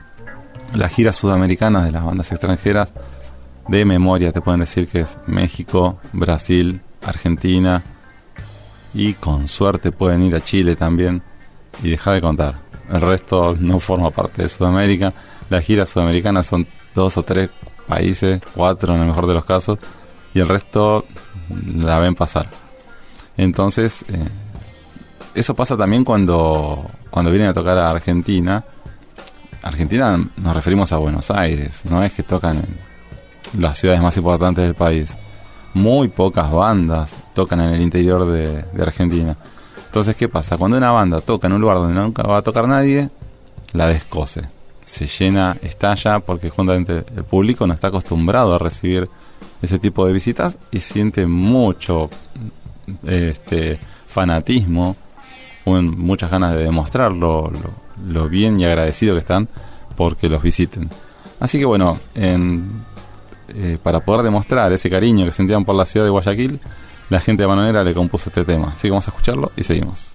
las 0.75 0.93
giras 0.93 1.17
sudamericanas 1.17 1.87
de 1.87 1.93
las 1.93 2.05
bandas 2.05 2.31
extranjeras, 2.31 2.93
de 3.69 3.85
memoria 3.85 4.33
te 4.33 4.41
pueden 4.41 4.61
decir 4.61 4.87
que 4.87 5.01
es 5.01 5.17
México, 5.27 5.99
Brasil, 6.13 6.81
Argentina 7.05 7.83
y 8.95 9.15
con 9.15 9.49
suerte 9.49 9.93
pueden 9.93 10.23
ir 10.23 10.35
a 10.35 10.43
Chile 10.43 10.77
también 10.77 11.23
y 11.83 11.91
dejar 11.91 12.15
de 12.15 12.21
contar. 12.21 12.69
El 12.91 13.01
resto 13.01 13.57
no 13.59 13.79
forma 13.79 14.11
parte 14.11 14.43
de 14.43 14.49
Sudamérica. 14.49 15.13
Las 15.51 15.65
giras 15.65 15.89
sudamericanas 15.89 16.47
son 16.47 16.67
dos 16.95 17.17
o 17.17 17.23
tres 17.23 17.51
países, 17.87 18.41
cuatro 18.55 18.95
en 18.95 19.01
el 19.01 19.07
mejor 19.07 19.27
de 19.27 19.35
los 19.35 19.45
casos, 19.45 19.79
y 20.35 20.41
el 20.41 20.49
resto 20.49 21.05
la 21.75 21.99
ven 21.99 22.15
pasar. 22.15 22.51
Entonces, 23.37 24.05
eh, 24.09 24.29
eso 25.35 25.55
pasa 25.55 25.77
también 25.77 26.05
cuando, 26.05 26.87
cuando 27.11 27.31
vienen 27.31 27.49
a 27.49 27.55
tocar 27.55 27.79
a 27.79 27.91
Argentina. 27.91 28.65
Argentina 29.63 30.19
nos 30.37 30.55
referimos 30.55 30.93
a 30.93 30.99
Buenos 30.99 31.31
Aires, 31.31 31.83
no 31.85 32.03
es 32.03 32.13
que 32.13 32.23
tocan 32.23 32.63
las 33.59 33.79
ciudades 33.79 34.03
más 34.03 34.17
importantes 34.17 34.65
del 34.65 34.75
país. 34.75 35.17
Muy 35.75 36.09
pocas 36.09 36.51
bandas 36.51 37.15
tocan 37.35 37.61
en 37.61 37.75
el 37.75 37.81
interior 37.81 38.27
de, 38.27 38.63
de 38.63 38.83
Argentina. 38.83 39.37
Entonces, 39.87 40.17
¿qué 40.17 40.29
pasa? 40.29 40.57
Cuando 40.57 40.77
una 40.77 40.91
banda 40.91 41.21
toca 41.21 41.47
en 41.47 41.55
un 41.55 41.61
lugar 41.61 41.79
donde 41.79 41.99
nunca 41.99 42.23
va 42.23 42.39
a 42.39 42.43
tocar 42.43 42.67
nadie, 42.69 43.11
la 43.73 43.87
descose. 43.87 44.58
Se 44.89 45.07
llena, 45.07 45.57
estalla, 45.63 46.19
porque 46.21 46.49
justamente 46.49 47.05
el 47.15 47.25
público 47.25 47.67
no 47.67 47.75
está 47.75 47.89
acostumbrado 47.89 48.55
a 48.55 48.59
recibir 48.59 49.07
ese 49.61 49.79
tipo 49.79 50.07
de 50.07 50.13
visitas 50.15 50.57
y 50.71 50.81
siente 50.81 51.27
mucho 51.27 52.09
este 53.07 53.79
fanatismo, 54.07 54.97
un- 55.67 55.91
muchas 55.99 56.31
ganas 56.31 56.55
de 56.55 56.65
demostrar 56.65 57.13
lo, 57.13 57.53
bien 58.31 58.59
y 58.59 58.65
agradecido 58.65 59.15
que 59.15 59.21
están 59.21 59.47
porque 59.95 60.29
los 60.31 60.43
visiten. 60.43 60.89
Así 61.39 61.59
que 61.59 61.67
bueno, 61.67 61.99
en- 62.15 62.83
eh, 63.55 63.77
para 63.83 64.01
poder 64.01 64.23
demostrar 64.23 64.73
ese 64.73 64.89
cariño 64.89 65.27
que 65.27 65.33
sentían 65.33 65.65
por 65.67 65.75
la 65.75 65.85
ciudad 65.85 66.07
de 66.07 66.11
Guayaquil, 66.11 66.61
la 67.11 67.21
gente 67.21 67.43
de 67.43 67.47
Manonera 67.49 67.85
le 67.85 67.93
compuso 67.93 68.31
este 68.31 68.45
tema. 68.45 68.69
Así 68.75 68.83
que 68.89 68.91
vamos 68.91 69.07
a 69.09 69.11
escucharlo 69.11 69.53
y 69.55 69.63
seguimos. 69.65 70.15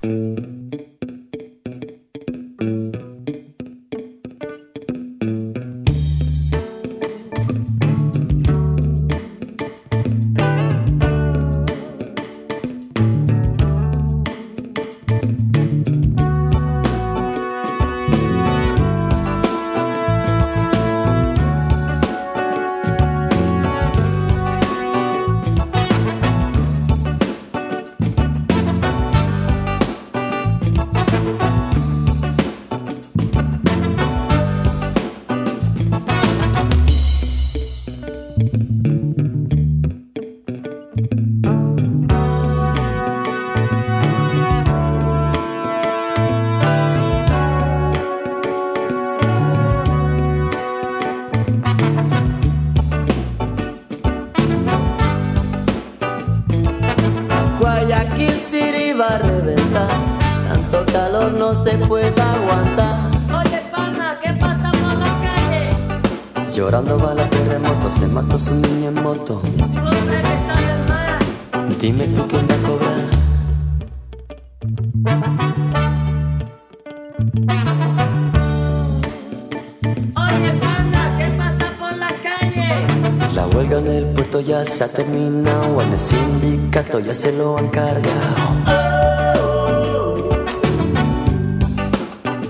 Se 84.88 84.92
ha 84.92 85.06
terminado, 85.06 85.82
en 85.82 85.94
el 85.94 86.00
sindicato 86.00 87.00
ya 87.00 87.14
se 87.14 87.32
lo 87.38 87.58
han 87.58 87.70
cargado. 87.70 88.12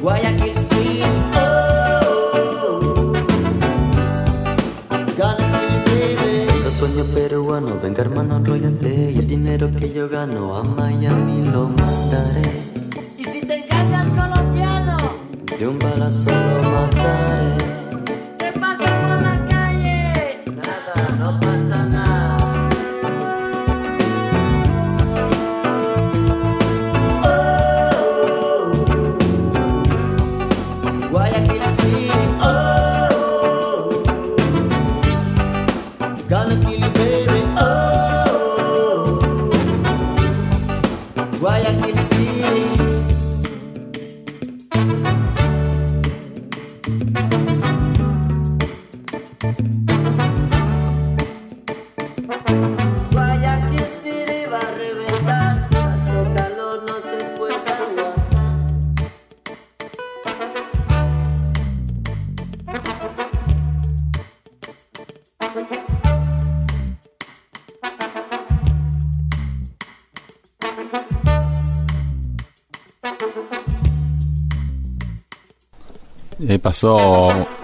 Guayaquil 0.02 0.52
oh, 1.36 3.14
kill 4.90 5.84
baby. 5.86 6.48
Los 6.64 6.74
sueños 6.74 7.08
peruanos, 7.14 7.82
venga 7.82 8.02
hermano, 8.02 8.38
enrollate. 8.38 9.12
Y 9.12 9.20
el 9.20 9.28
dinero 9.28 9.70
que 9.76 9.94
yo 9.94 10.10
gano 10.10 10.56
a 10.58 10.64
Miami 10.64 11.42
lo 11.42 11.70
mandaré. 11.70 12.50
Y 13.18 13.24
si 13.26 13.42
te 13.46 13.64
engañas 13.64 14.08
colombiano, 14.08 14.98
De 15.60 15.68
un 15.68 15.78
balazo 15.78 16.32
lo 16.32 16.70
mataré. 16.70 17.73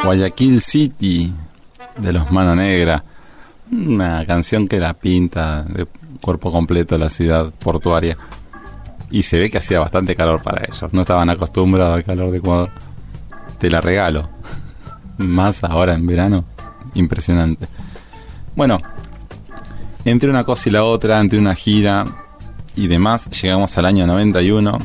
Guayaquil 0.04 0.62
City 0.62 1.34
de 1.98 2.14
los 2.14 2.32
Mano 2.32 2.56
Negra. 2.56 3.04
Una 3.72 4.26
canción 4.26 4.68
que 4.68 4.80
la 4.80 4.94
pinta 4.94 5.64
de 5.64 5.86
cuerpo 6.22 6.52
completo 6.52 6.98
la 6.98 7.10
ciudad 7.10 7.52
portuaria. 7.60 8.18
Y 9.12 9.24
se 9.24 9.40
ve 9.40 9.50
que 9.50 9.58
hacía 9.58 9.80
bastante 9.80 10.16
calor 10.16 10.42
para 10.42 10.64
ellos. 10.66 10.94
No 10.94 11.02
estaban 11.02 11.30
acostumbrados 11.30 11.96
al 11.98 12.04
calor 12.04 12.32
de 12.32 12.38
Ecuador. 12.38 12.70
Te 13.58 13.70
la 13.70 13.82
regalo. 13.82 14.30
más 15.18 15.64
ahora 15.64 15.94
en 15.94 16.06
verano, 16.06 16.46
impresionante. 16.96 17.68
Bueno, 18.56 18.80
entre 20.06 20.30
una 20.30 20.44
cosa 20.44 20.70
y 20.70 20.72
la 20.72 20.84
otra, 20.84 21.20
entre 21.20 21.40
una 21.40 21.56
gira 21.56 22.06
y 22.76 22.88
demás, 22.88 23.30
llegamos 23.42 23.78
al 23.78 23.86
año 23.86 24.08
91, 24.08 24.80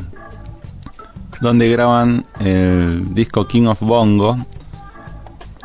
donde 1.44 1.68
graban 1.68 2.24
el 2.40 3.12
disco 3.12 3.46
King 3.46 3.66
of 3.66 3.80
Bongo, 3.80 4.38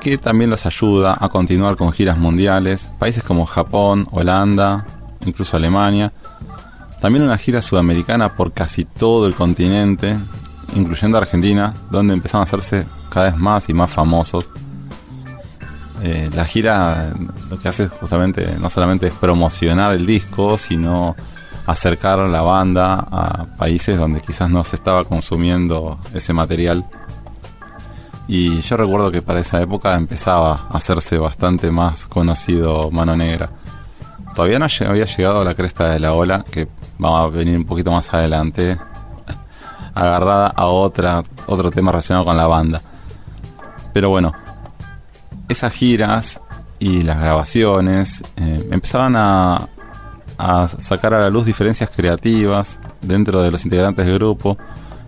que 0.02 0.18
también 0.18 0.50
los 0.50 0.66
ayuda 0.66 1.18
a 1.18 1.30
continuar 1.30 1.78
con 1.78 1.94
giras 1.94 2.18
mundiales, 2.18 2.90
países 3.00 3.24
como 3.24 3.46
Japón, 3.46 4.06
Holanda, 4.12 4.86
incluso 5.26 5.56
Alemania, 5.56 6.12
también 7.00 7.24
una 7.24 7.38
gira 7.38 7.62
sudamericana 7.62 8.36
por 8.36 8.52
casi 8.52 8.84
todo 8.84 9.26
el 9.26 9.36
continente, 9.36 10.18
incluyendo 10.76 11.18
Argentina, 11.18 11.74
donde 11.90 12.14
empezaron 12.14 12.42
a 12.42 12.44
hacerse 12.44 12.86
cada 13.10 13.32
vez 13.32 13.38
más 13.38 13.70
y 13.70 13.74
más 13.74 13.90
famosos. 13.90 14.50
Eh, 16.04 16.30
la 16.36 16.44
gira 16.44 17.14
lo 17.50 17.58
que 17.58 17.70
hace 17.70 17.88
justamente 17.88 18.54
no 18.60 18.70
solamente 18.70 19.08
es 19.08 19.14
promocionar 19.14 19.94
el 19.94 20.06
disco, 20.06 20.58
sino 20.58 21.16
acercar 21.72 22.18
la 22.20 22.42
banda 22.42 23.08
a 23.12 23.46
países 23.58 23.98
donde 23.98 24.22
quizás 24.22 24.50
no 24.50 24.64
se 24.64 24.76
estaba 24.76 25.04
consumiendo 25.04 26.00
ese 26.14 26.34
material. 26.34 26.84
Y 28.28 28.62
yo 28.62 28.76
recuerdo 28.78 29.12
que 29.12 29.22
para 29.22 29.40
esa 29.40 29.62
época 29.62 29.96
empezaba 29.96 30.68
a 30.70 30.78
hacerse 30.78 31.18
bastante 31.18 31.70
más 31.70 32.08
conocido 32.08 32.90
Mano 32.92 33.16
Negra. 33.16 33.52
Todavía 34.34 34.60
no 34.60 34.66
había 34.88 35.06
llegado 35.06 35.42
a 35.42 35.44
la 35.44 35.54
cresta 35.54 35.90
de 35.90 36.00
la 36.00 36.14
ola, 36.14 36.44
que 36.50 36.68
vamos 36.98 37.22
a 37.22 37.38
venir 37.38 37.58
un 37.58 37.66
poquito 37.66 37.92
más 37.92 38.12
adelante, 38.14 38.78
agarrada 39.94 40.48
a 40.48 40.66
otra, 40.66 41.24
otro 41.46 41.70
tema 41.70 41.92
relacionado 41.92 42.26
con 42.26 42.38
la 42.38 42.48
banda. 42.48 42.82
Pero 43.94 44.10
bueno, 44.10 44.34
esas 45.48 45.74
giras 45.74 46.42
y 46.80 47.04
las 47.04 47.20
grabaciones 47.20 48.24
eh, 48.38 48.70
empezaban 48.72 49.16
a, 49.16 49.68
a 50.40 50.70
sacar 50.70 51.14
a 51.14 51.20
la 51.20 51.30
luz 51.30 51.46
diferencias 51.46 51.90
creativas 51.94 52.80
dentro 53.02 53.42
de 53.42 53.52
los 53.52 53.66
integrantes 53.66 54.06
del 54.06 54.16
grupo 54.16 54.58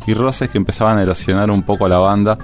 y 0.06 0.14
roces 0.14 0.50
que 0.50 0.58
empezaban 0.58 0.98
a 0.98 1.04
erosionar 1.04 1.50
un 1.50 1.64
poco 1.64 1.86
a 1.86 1.90
la 1.90 2.00
banda. 2.00 2.38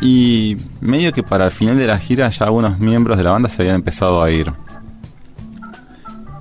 Y 0.00 0.56
medio 0.80 1.12
que 1.12 1.24
para 1.24 1.46
el 1.46 1.50
final 1.50 1.76
de 1.76 1.88
la 1.88 1.98
gira 1.98 2.30
ya 2.30 2.44
algunos 2.44 2.78
miembros 2.78 3.18
de 3.18 3.24
la 3.24 3.32
banda 3.32 3.48
se 3.48 3.62
habían 3.62 3.74
empezado 3.74 4.22
a 4.22 4.30
ir. 4.30 4.52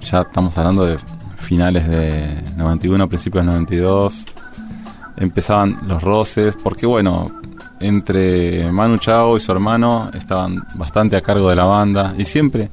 Ya 0.02 0.22
estamos 0.22 0.56
hablando 0.60 0.86
de 0.86 1.00
finales 1.36 1.88
de 1.88 2.44
91, 2.58 3.10
principios 3.10 3.44
de 3.44 3.52
92. 3.52 4.26
Empezaban 5.18 5.78
los 5.88 6.04
roces, 6.04 6.56
porque 6.62 6.86
bueno, 6.86 7.32
entre 7.80 8.72
Manu 8.72 9.00
Chao 9.00 9.36
y 9.36 9.40
su 9.40 9.52
hermano 9.52 10.12
estaban 10.14 10.64
bastante 10.76 11.16
a 11.18 11.22
cargo 11.22 11.50
de 11.50 11.56
la 11.56 11.66
banda. 11.66 12.14
Y 12.20 12.26
siempre, 12.26 12.70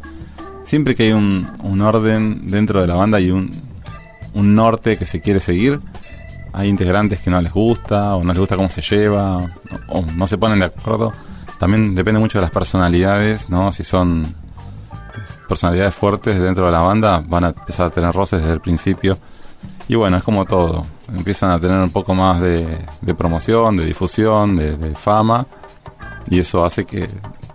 siempre 0.68 0.94
que 0.94 1.04
hay 1.04 1.12
un, 1.12 1.48
un 1.62 1.80
orden 1.80 2.50
dentro 2.50 2.82
de 2.82 2.86
la 2.86 2.94
banda 2.94 3.18
y 3.20 3.30
un, 3.30 3.50
un 4.34 4.54
norte 4.54 4.98
que 4.98 5.06
se 5.06 5.22
quiere 5.22 5.40
seguir, 5.40 5.80
hay 6.52 6.68
integrantes 6.68 7.20
que 7.20 7.30
no 7.30 7.40
les 7.40 7.52
gusta 7.52 8.14
o 8.16 8.22
no 8.22 8.32
les 8.34 8.38
gusta 8.38 8.54
cómo 8.56 8.68
se 8.68 8.82
lleva 8.82 9.50
o, 9.88 10.02
no 10.14 10.26
se 10.26 10.36
ponen 10.36 10.58
de 10.58 10.66
acuerdo. 10.66 11.12
También 11.58 11.94
depende 11.94 12.20
mucho 12.20 12.38
de 12.38 12.42
las 12.42 12.50
personalidades, 12.50 13.48
¿no? 13.48 13.72
Si 13.72 13.82
son 13.82 14.26
personalidades 15.48 15.94
fuertes 15.94 16.38
dentro 16.38 16.66
de 16.66 16.72
la 16.72 16.80
banda, 16.80 17.24
van 17.26 17.44
a 17.44 17.48
empezar 17.48 17.86
a 17.86 17.90
tener 17.90 18.12
roces 18.12 18.40
desde 18.40 18.52
el 18.52 18.60
principio. 18.60 19.16
Y 19.88 19.94
bueno, 19.94 20.18
es 20.18 20.22
como 20.22 20.44
todo. 20.44 20.84
Empiezan 21.08 21.50
a 21.50 21.58
tener 21.58 21.78
un 21.78 21.90
poco 21.90 22.14
más 22.14 22.42
de, 22.42 22.78
de 23.00 23.14
promoción, 23.14 23.74
de 23.76 23.86
difusión, 23.86 24.56
de 24.56 24.94
fama. 24.94 25.46
Y 26.28 26.40
eso 26.40 26.62
hace 26.62 26.84
que 26.84 27.08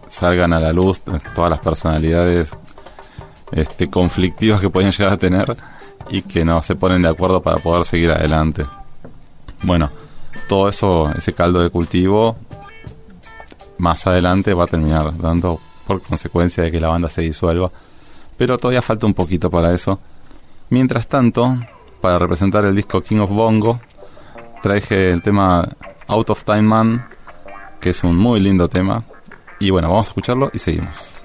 salgan 0.10 0.54
a 0.54 0.60
la 0.60 0.74
luz 0.74 1.02
todas 1.36 1.50
las 1.50 1.60
personalidades 1.60 2.56
este, 3.54 3.90
conflictivas 3.90 4.60
que 4.60 4.70
pueden 4.70 4.92
llegar 4.92 5.14
a 5.14 5.18
tener 5.18 5.56
y 6.10 6.22
que 6.22 6.44
no 6.44 6.62
se 6.62 6.76
ponen 6.76 7.02
de 7.02 7.10
acuerdo 7.10 7.42
para 7.42 7.58
poder 7.58 7.86
seguir 7.86 8.12
adelante. 8.12 8.66
Bueno, 9.62 9.90
todo 10.48 10.70
eso, 10.70 11.10
ese 11.16 11.34
caldo 11.34 11.62
de 11.62 11.70
cultivo, 11.70 12.36
más 13.78 14.06
adelante 14.08 14.54
va 14.54 14.66
a 14.66 14.68
terminar 14.68 15.18
dando 15.18 15.60
por 15.88 16.02
consecuencia 16.02 16.64
de 16.64 16.72
que 16.72 16.80
la 16.80 16.90
banda 16.90 17.10
se 17.10 17.22
disuelva. 17.22 17.72
Pero 18.38 18.58
todavía 18.58 18.82
falta 18.82 19.06
un 19.06 19.14
poquito 19.14 19.50
para 19.50 19.74
eso. 19.74 20.00
Mientras 20.70 21.08
tanto, 21.08 21.58
para 22.02 22.18
representar 22.18 22.66
el 22.66 22.76
disco 22.76 23.02
King 23.02 23.20
of 23.20 23.30
Bongo, 23.30 23.80
traje 24.62 25.12
el 25.12 25.22
tema 25.22 25.68
Out 26.08 26.32
of 26.32 26.44
Time 26.44 26.64
Man, 26.64 27.08
que 27.80 27.92
es 27.92 28.04
un 28.04 28.18
muy 28.18 28.40
lindo 28.40 28.68
tema. 28.68 29.04
Y 29.60 29.70
bueno, 29.70 29.90
vamos 29.90 30.08
a 30.08 30.10
escucharlo 30.10 30.50
y 30.54 30.60
seguimos. 30.60 31.24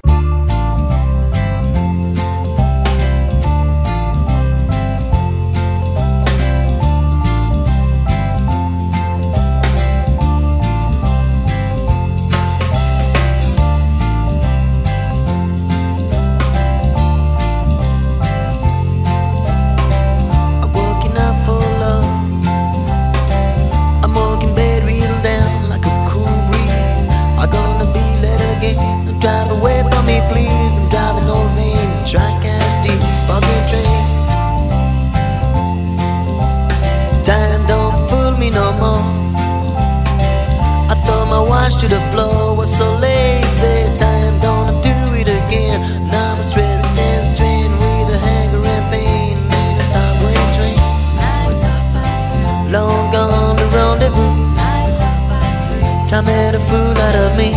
Time 56.18 56.26
made 56.26 56.54
a 56.56 56.58
fool 56.58 56.98
out 56.98 57.14
of 57.14 57.36
me. 57.38 57.52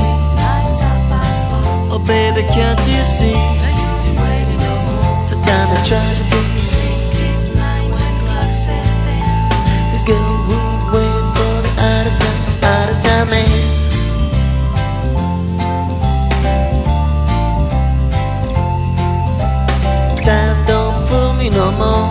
Oh 1.89 1.97
baby, 2.05 2.43
can't 2.53 2.79
you 2.85 3.01
see? 3.01 3.33
So 5.25 5.35
time 5.41 5.67
to 5.73 5.81
tragedy. 5.83 6.41
This 9.91 10.03
girl 10.03 10.21
would 10.47 10.93
wait 10.93 11.21
for 11.33 11.55
the 11.65 11.71
out 11.89 12.05
of 12.05 12.13
time, 12.21 12.41
out 12.61 12.89
of 12.93 12.97
time 13.01 13.27
man. 13.33 13.49
Time 20.21 20.57
don't 20.67 21.07
fool 21.07 21.33
me 21.33 21.49
no 21.49 21.71
more. 21.81 22.09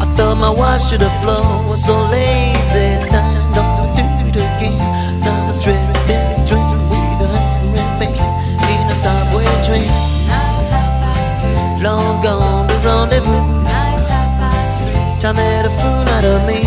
I 0.00 0.04
thought 0.16 0.36
my 0.40 0.48
watch 0.48 0.88
to 0.92 0.96
the 0.96 1.10
floor, 1.20 1.44
was 1.68 1.84
so 1.84 1.94
lazy. 2.08 2.96
Time 3.10 3.31
Time 15.22 15.36
made 15.36 15.64
a 15.64 15.70
fool 15.78 16.02
out 16.18 16.24
of 16.24 16.42
me. 16.48 16.66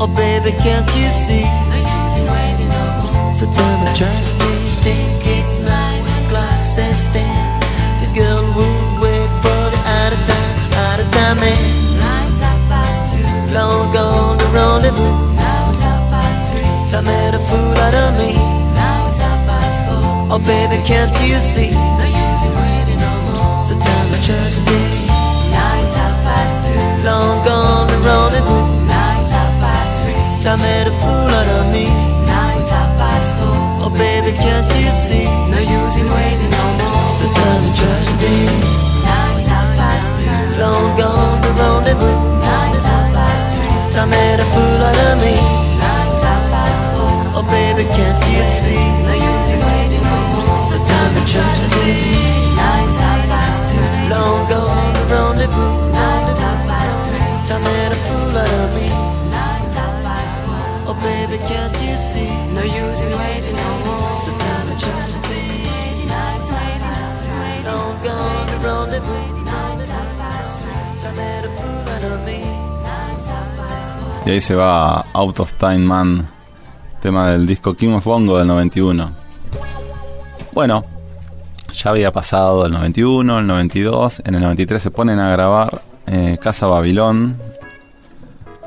Oh 0.00 0.08
baby, 0.16 0.56
can't 0.64 0.88
you 0.96 1.12
see? 1.12 1.44
So 3.36 3.44
tell 3.52 3.74
me, 3.84 3.92
try 3.92 4.08
to 4.08 4.32
think 4.80 5.20
it's 5.28 5.60
nine 5.60 6.00
o'clock, 6.00 6.58
says 6.58 7.04
ten. 7.12 7.28
This 8.00 8.12
girl 8.12 8.40
would 8.56 8.80
wait 8.96 9.28
for 9.44 9.62
the 9.76 9.80
out 10.00 10.16
of 10.16 10.20
time, 10.24 10.56
out 10.88 11.00
of 11.04 11.08
time 11.12 11.36
man. 11.36 11.60
Long 13.52 13.92
gone 13.92 14.38
the 14.38 14.48
rendezvous. 14.56 15.36
Time 16.88 17.04
made 17.04 17.34
a 17.34 17.40
fool 17.44 17.76
out 17.76 17.92
of 17.92 18.16
me. 18.16 18.40
Oh 20.32 20.40
baby, 20.46 20.82
can't 20.88 21.12
you 21.20 21.36
see? 21.36 21.72
So 21.72 22.13
gone 28.04 28.32
the 28.32 28.40
rendezvous. 28.40 28.84
Time 30.44 30.60
made 30.60 30.86
a 30.86 30.94
fool 31.00 31.30
out 31.32 31.48
of 31.58 31.72
me. 31.72 31.88
Oh 33.84 33.92
baby, 33.96 34.32
can't 34.36 34.68
you 34.76 34.92
see? 34.92 35.24
No 35.48 35.58
use 35.58 35.96
in 35.96 36.08
waiting 36.08 36.52
no 36.52 36.64
more. 36.80 37.16
So 37.16 37.26
tell 37.32 37.56
me, 37.64 37.70
try 37.72 37.96
to 38.08 38.14
think. 38.20 38.52
Now 39.04 39.64
past 39.80 40.20
two. 40.20 40.28
Long 40.60 40.92
gone 41.00 41.40
the 41.44 41.50
rendezvous. 41.56 42.16
It's 42.76 42.84
half 42.84 43.08
past 43.16 43.46
three. 43.56 43.72
Time 43.96 44.10
made 44.10 44.40
a 44.40 44.46
fool 44.52 44.80
out 44.88 44.98
of 45.08 45.16
me. 45.24 45.36
It's 46.12 46.22
half 46.28 46.44
past 46.52 46.84
four. 46.92 47.40
Oh 47.40 47.44
baby, 47.48 47.84
can't 47.96 48.20
you 48.28 48.44
see? 48.44 48.84
No 49.08 49.23
Y 74.26 74.30
ahí 74.30 74.40
se 74.40 74.54
va 74.54 75.04
Out 75.12 75.40
of 75.40 75.52
Time 75.54 75.80
Man, 75.80 76.26
tema 77.02 77.28
del 77.30 77.46
disco 77.46 77.74
King 77.74 77.90
of 77.90 78.04
Bongo 78.04 78.38
del 78.38 78.46
91. 78.46 79.10
Bueno, 80.52 80.82
ya 81.76 81.90
había 81.90 82.10
pasado 82.10 82.64
el 82.64 82.72
91, 82.72 83.40
el 83.40 83.46
92, 83.46 84.22
en 84.24 84.34
el 84.36 84.40
93 84.40 84.82
se 84.82 84.90
ponen 84.90 85.18
a 85.18 85.30
grabar 85.30 85.82
eh, 86.06 86.38
Casa 86.40 86.66
Babilón, 86.66 87.36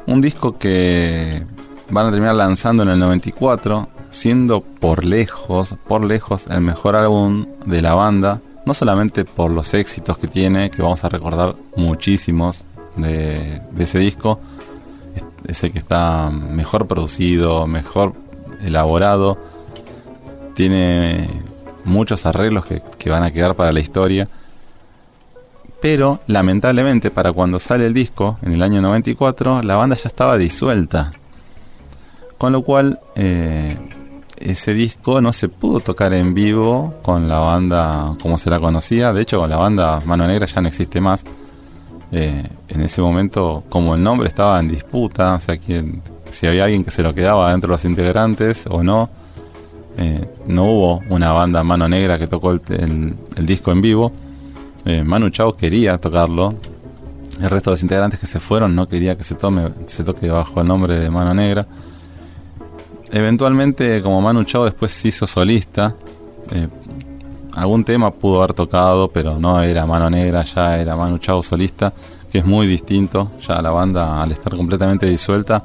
un 0.06 0.22
disco 0.22 0.60
que 0.60 1.44
van 1.90 2.06
a 2.06 2.12
terminar 2.12 2.36
lanzando 2.36 2.84
en 2.84 2.90
el 2.90 3.00
94, 3.00 3.90
siendo 4.12 4.62
por 4.62 5.06
lejos, 5.06 5.76
por 5.88 6.06
lejos 6.06 6.46
el 6.52 6.62
mejor 6.62 6.96
álbum 6.96 7.48
de 7.66 7.82
la 7.82 7.96
banda, 7.96 8.42
no 8.68 8.76
solamente 8.76 9.26
por 9.26 9.50
los 9.50 9.74
éxitos 9.74 10.20
que 10.20 10.28
tiene, 10.28 10.70
que 10.70 10.84
vamos 10.84 11.04
a 11.04 11.10
recordar 11.10 11.56
muchísimos 11.76 12.64
de, 12.96 13.60
de 13.72 13.84
ese 13.84 13.98
disco, 13.98 14.40
ese 15.48 15.72
que 15.72 15.80
está 15.80 16.30
mejor 16.30 16.88
producido, 16.88 17.68
mejor 17.68 18.14
elaborado, 18.62 19.38
tiene 20.54 21.30
muchos 21.86 22.26
arreglos 22.26 22.66
que, 22.66 22.82
que 22.98 23.10
van 23.10 23.24
a 23.24 23.32
quedar 23.32 23.56
para 23.56 23.72
la 23.72 23.80
historia. 23.80 24.28
Pero 25.82 26.22
lamentablemente 26.28 27.12
para 27.12 27.32
cuando 27.32 27.60
sale 27.60 27.86
el 27.86 27.94
disco, 27.94 28.38
en 28.42 28.54
el 28.54 28.64
año 28.64 28.82
94, 28.82 29.62
la 29.62 29.76
banda 29.76 29.96
ya 29.96 30.08
estaba 30.08 30.38
disuelta. 30.38 31.12
Con 32.38 32.52
lo 32.52 32.64
cual 32.64 33.00
eh, 33.16 33.78
ese 34.40 34.74
disco 34.74 35.22
no 35.22 35.34
se 35.34 35.50
pudo 35.50 35.80
tocar 35.80 36.14
en 36.14 36.34
vivo 36.34 36.96
con 37.04 37.28
la 37.28 37.40
banda 37.40 38.16
como 38.22 38.38
se 38.38 38.50
la 38.50 38.60
conocía. 38.60 39.14
De 39.14 39.22
hecho, 39.22 39.46
la 39.48 39.58
banda 39.58 40.02
Mano 40.06 40.28
Negra 40.28 40.46
ya 40.46 40.62
no 40.62 40.68
existe 40.68 41.02
más. 41.02 41.24
Eh, 42.12 42.44
en 42.70 42.82
ese 42.82 43.02
momento, 43.02 43.64
como 43.70 43.96
el 43.96 44.04
nombre 44.04 44.28
estaba 44.30 44.60
en 44.60 44.70
disputa, 44.70 45.36
o 45.36 45.40
sea, 45.40 45.58
quién- 45.58 46.02
si 46.30 46.48
había 46.48 46.66
alguien 46.66 46.84
que 46.84 46.92
se 46.92 47.04
lo 47.04 47.14
quedaba 47.14 47.52
dentro 47.52 47.70
de 47.70 47.74
los 47.74 47.86
integrantes 47.86 48.66
o 48.70 48.84
no, 48.84 49.10
eh, 49.98 50.30
no 50.46 50.66
hubo 50.66 51.04
una 51.10 51.32
banda 51.32 51.64
Mano 51.64 51.90
Negra 51.90 52.20
que 52.20 52.28
tocó 52.28 52.52
el, 52.52 53.16
disco 53.42 53.72
en 53.72 53.82
vivo. 53.82 54.12
Eh, 54.86 55.04
Manu 55.04 55.30
Chao 55.32 55.56
quería 55.58 55.98
tocarlo. 55.98 56.54
El 57.42 57.50
resto 57.50 57.72
de 57.72 57.76
los 57.76 57.84
integrantes 57.84 58.20
que 58.20 58.28
se 58.28 58.40
fueron 58.40 58.76
no 58.76 58.88
quería 58.88 59.18
que 59.18 59.24
se 59.24 59.36
tome, 59.36 59.70
se 59.88 60.04
toque 60.04 60.30
bajo 60.30 60.62
el 60.62 60.68
nombre 60.68 61.00
de 61.00 61.10
Mano 61.10 61.34
Negra. 61.34 61.68
Eventualmente, 63.12 64.02
como 64.02 64.22
Manu 64.22 64.44
Chao 64.44 64.66
después 64.66 64.92
se 64.92 65.08
hizo 65.10 65.26
solista, 65.28 65.96
algún 67.58 67.84
tema 67.84 68.12
pudo 68.12 68.38
haber 68.44 68.54
tocado, 68.54 69.10
pero 69.10 69.40
no 69.40 69.62
era 69.62 69.86
Mano 69.86 70.10
Negra, 70.10 70.44
ya 70.44 70.78
era 70.78 70.96
Manu 70.96 71.18
Chao 71.18 71.42
solista, 71.42 71.92
que 72.32 72.40
es 72.40 72.46
muy 72.46 72.68
distinto. 72.68 73.32
Ya 73.48 73.62
la 73.62 73.72
banda, 73.72 74.22
al 74.22 74.32
estar 74.32 74.56
completamente 74.56 75.08
disuelta, 75.08 75.64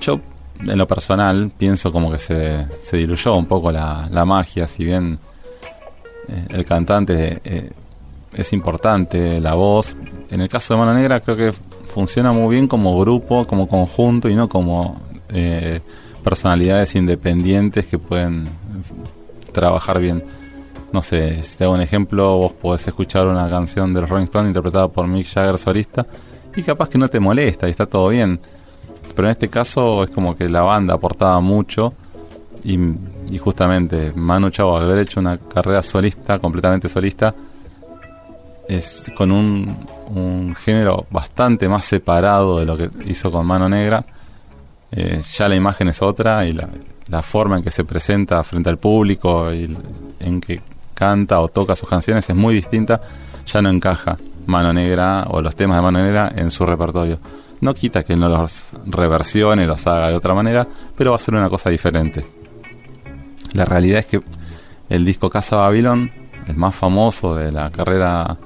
yo 0.00 0.20
en 0.60 0.78
lo 0.78 0.86
personal 0.86 1.50
pienso 1.56 1.90
como 1.90 2.10
que 2.12 2.18
se, 2.18 2.66
se 2.82 2.96
diluyó 2.96 3.34
un 3.36 3.46
poco 3.46 3.72
la, 3.72 4.08
la 4.10 4.24
magia, 4.24 4.66
si 4.66 4.84
bien 4.84 5.18
eh, 6.28 6.46
el 6.50 6.64
cantante 6.64 7.40
eh, 7.44 7.70
es 8.32 8.52
importante, 8.52 9.40
la 9.40 9.54
voz. 9.54 9.96
En 10.30 10.40
el 10.40 10.48
caso 10.48 10.74
de 10.74 10.80
Mano 10.80 10.94
Negra 10.94 11.20
creo 11.20 11.36
que 11.36 11.52
funciona 11.52 12.32
muy 12.32 12.54
bien 12.54 12.68
como 12.68 12.98
grupo, 13.00 13.46
como 13.46 13.66
conjunto 13.66 14.28
y 14.28 14.36
no 14.36 14.48
como 14.48 15.00
eh, 15.30 15.80
personalidades 16.22 16.94
independientes 16.94 17.86
que 17.86 17.98
pueden 17.98 18.48
trabajar 19.52 19.98
bien. 19.98 20.22
No 20.92 21.02
sé, 21.02 21.42
si 21.44 21.56
te 21.56 21.64
hago 21.64 21.74
un 21.74 21.80
ejemplo, 21.80 22.36
vos 22.36 22.52
podés 22.52 22.88
escuchar 22.88 23.28
una 23.28 23.48
canción 23.48 23.94
de 23.94 24.00
los 24.00 24.10
Rolling 24.10 24.24
Stones 24.24 24.48
interpretada 24.48 24.88
por 24.88 25.06
Mick 25.06 25.28
Jagger 25.28 25.56
solista 25.56 26.04
y 26.56 26.62
capaz 26.62 26.88
que 26.88 26.98
no 26.98 27.08
te 27.08 27.20
molesta 27.20 27.68
y 27.68 27.70
está 27.70 27.86
todo 27.86 28.08
bien. 28.08 28.40
Pero 29.14 29.28
en 29.28 29.32
este 29.32 29.48
caso 29.48 30.02
es 30.02 30.10
como 30.10 30.36
que 30.36 30.48
la 30.48 30.62
banda 30.62 30.94
aportaba 30.94 31.40
mucho 31.40 31.94
y, 32.64 32.78
justamente 33.38 34.12
Manu 34.16 34.50
Chao 34.50 34.76
al 34.76 34.84
haber 34.84 34.98
hecho 34.98 35.20
una 35.20 35.38
carrera 35.38 35.82
solista, 35.82 36.40
completamente 36.40 36.88
solista, 36.88 37.34
es 38.68 39.10
con 39.16 39.30
un, 39.30 39.76
un 40.08 40.54
género 40.56 41.06
bastante 41.10 41.68
más 41.68 41.84
separado 41.84 42.58
de 42.58 42.66
lo 42.66 42.76
que 42.76 42.90
hizo 43.06 43.30
con 43.30 43.46
Mano 43.46 43.68
Negra. 43.68 44.04
Eh, 44.90 45.22
ya 45.32 45.48
la 45.48 45.54
imagen 45.54 45.88
es 45.88 46.02
otra 46.02 46.44
y 46.46 46.52
la, 46.52 46.68
la 47.08 47.22
forma 47.22 47.58
en 47.58 47.62
que 47.62 47.70
se 47.70 47.84
presenta 47.84 48.42
frente 48.42 48.70
al 48.70 48.78
público 48.78 49.52
y 49.52 49.76
en 50.18 50.40
que 50.40 50.60
canta 51.00 51.40
o 51.40 51.48
toca 51.48 51.74
sus 51.74 51.88
canciones 51.88 52.28
es 52.28 52.36
muy 52.36 52.54
distinta. 52.54 53.00
Ya 53.46 53.62
no 53.62 53.70
encaja 53.70 54.18
Mano 54.46 54.70
Negra 54.72 55.24
o 55.28 55.40
los 55.40 55.56
temas 55.56 55.78
de 55.78 55.82
Mano 55.82 55.98
Negra 55.98 56.30
en 56.36 56.50
su 56.50 56.66
repertorio. 56.66 57.18
No 57.62 57.74
quita 57.74 58.02
que 58.04 58.16
no 58.16 58.28
los 58.28 58.72
reversione, 58.84 59.66
los 59.66 59.86
haga 59.86 60.10
de 60.10 60.16
otra 60.16 60.34
manera, 60.34 60.66
pero 60.96 61.12
va 61.12 61.16
a 61.16 61.20
ser 61.20 61.34
una 61.34 61.48
cosa 61.48 61.70
diferente. 61.70 62.24
La 63.54 63.64
realidad 63.64 64.00
es 64.00 64.06
que 64.06 64.20
el 64.90 65.04
disco 65.06 65.30
Casa 65.30 65.56
Babilón, 65.56 66.10
el 66.46 66.56
más 66.56 66.74
famoso 66.74 67.34
de 67.34 67.50
la 67.50 67.70
carrera 67.70 68.36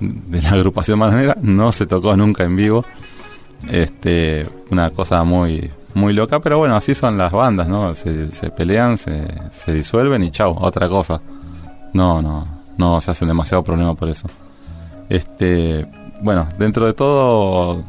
de 0.00 0.42
la 0.42 0.50
agrupación 0.50 0.98
Mano 0.98 1.16
Negra, 1.16 1.36
no 1.40 1.72
se 1.72 1.86
tocó 1.86 2.14
nunca 2.16 2.44
en 2.44 2.54
vivo. 2.54 2.84
Este, 3.68 4.46
una 4.70 4.90
cosa 4.90 5.24
muy 5.24 5.70
muy 5.94 6.12
loca, 6.12 6.40
pero 6.40 6.58
bueno, 6.58 6.76
así 6.76 6.94
son 6.94 7.18
las 7.18 7.32
bandas, 7.32 7.68
¿no? 7.68 7.94
Se, 7.94 8.32
se 8.32 8.50
pelean, 8.50 8.96
se, 8.96 9.26
se 9.50 9.72
disuelven 9.72 10.24
y 10.24 10.30
chau, 10.30 10.56
otra 10.58 10.88
cosa. 10.88 11.20
No, 11.92 12.22
no, 12.22 12.46
no 12.78 13.00
se 13.00 13.10
hacen 13.10 13.28
demasiado 13.28 13.62
problema 13.62 13.94
por 13.94 14.08
eso. 14.08 14.28
Este, 15.08 15.86
bueno, 16.22 16.48
dentro 16.58 16.86
de 16.86 16.92
todo, 16.94 17.82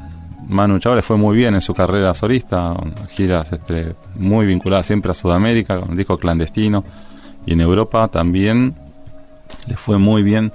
Manu 0.47 0.79
Chao 0.79 1.01
fue 1.01 1.17
muy 1.17 1.37
bien 1.37 1.55
en 1.55 1.61
su 1.61 1.73
carrera 1.73 2.13
solista, 2.13 2.75
giras 3.09 3.51
este, 3.51 3.95
muy 4.15 4.45
vinculadas 4.45 4.85
siempre 4.85 5.11
a 5.11 5.13
Sudamérica, 5.13 5.79
con 5.79 5.95
disco 5.95 6.17
clandestino, 6.17 6.83
y 7.45 7.53
en 7.53 7.61
Europa 7.61 8.07
también 8.07 8.75
le 9.67 9.77
fue 9.77 9.97
muy 9.97 10.23
bien. 10.23 10.51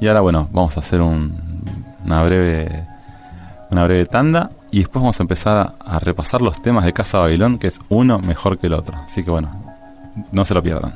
Y 0.00 0.08
ahora, 0.08 0.20
bueno, 0.20 0.48
vamos 0.52 0.76
a 0.76 0.80
hacer 0.80 1.00
un, 1.00 1.34
una 2.04 2.22
breve 2.24 2.86
una 3.72 3.84
breve 3.84 4.04
tanda 4.06 4.50
y 4.70 4.80
después 4.80 5.02
vamos 5.02 5.18
a 5.18 5.22
empezar 5.22 5.74
a 5.78 5.98
repasar 5.98 6.42
los 6.42 6.60
temas 6.62 6.84
de 6.84 6.92
Casa 6.92 7.18
Babilón, 7.18 7.58
que 7.58 7.68
es 7.68 7.80
uno 7.88 8.18
mejor 8.18 8.58
que 8.58 8.66
el 8.66 8.74
otro. 8.74 8.96
Así 8.98 9.24
que 9.24 9.30
bueno, 9.30 9.50
no 10.30 10.44
se 10.44 10.54
lo 10.54 10.62
pierdan. 10.62 10.94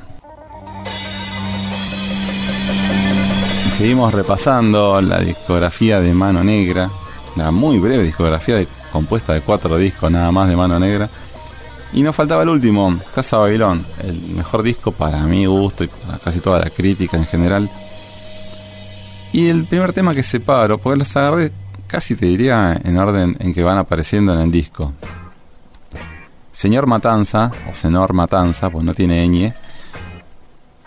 Seguimos 3.77 4.11
repasando 4.11 4.99
la 5.01 5.19
discografía 5.19 6.01
de 6.01 6.11
Mano 6.11 6.43
Negra, 6.43 6.89
la 7.35 7.51
muy 7.51 7.77
breve 7.77 8.05
discografía 8.05 8.65
compuesta 8.91 9.33
de 9.33 9.41
cuatro 9.41 9.77
discos 9.77 10.09
nada 10.09 10.31
más 10.31 10.49
de 10.49 10.55
Mano 10.55 10.79
Negra. 10.79 11.07
Y 11.93 12.01
nos 12.01 12.15
faltaba 12.15 12.41
el 12.41 12.49
último, 12.49 12.97
Casa 13.13 13.37
Babilón, 13.37 13.85
el 14.01 14.19
mejor 14.19 14.63
disco 14.63 14.91
para 14.91 15.19
mi 15.25 15.45
gusto 15.45 15.83
y 15.83 15.89
para 15.89 16.17
casi 16.17 16.39
toda 16.39 16.59
la 16.59 16.71
crítica 16.71 17.17
en 17.17 17.27
general. 17.27 17.69
Y 19.31 19.47
el 19.47 19.65
primer 19.65 19.93
tema 19.93 20.15
que 20.15 20.23
separo, 20.23 20.79
porque 20.79 20.97
los 20.97 21.15
agarré 21.15 21.51
casi 21.85 22.15
te 22.15 22.25
diría 22.25 22.81
en 22.83 22.97
orden 22.97 23.37
en 23.39 23.53
que 23.53 23.61
van 23.61 23.77
apareciendo 23.77 24.33
en 24.33 24.39
el 24.39 24.51
disco. 24.51 24.91
Señor 26.51 26.87
Matanza, 26.87 27.51
o 27.69 27.75
Senor 27.75 28.13
Matanza, 28.13 28.71
pues 28.71 28.83
no 28.83 28.95
tiene 28.95 29.23
ñ, 29.27 29.53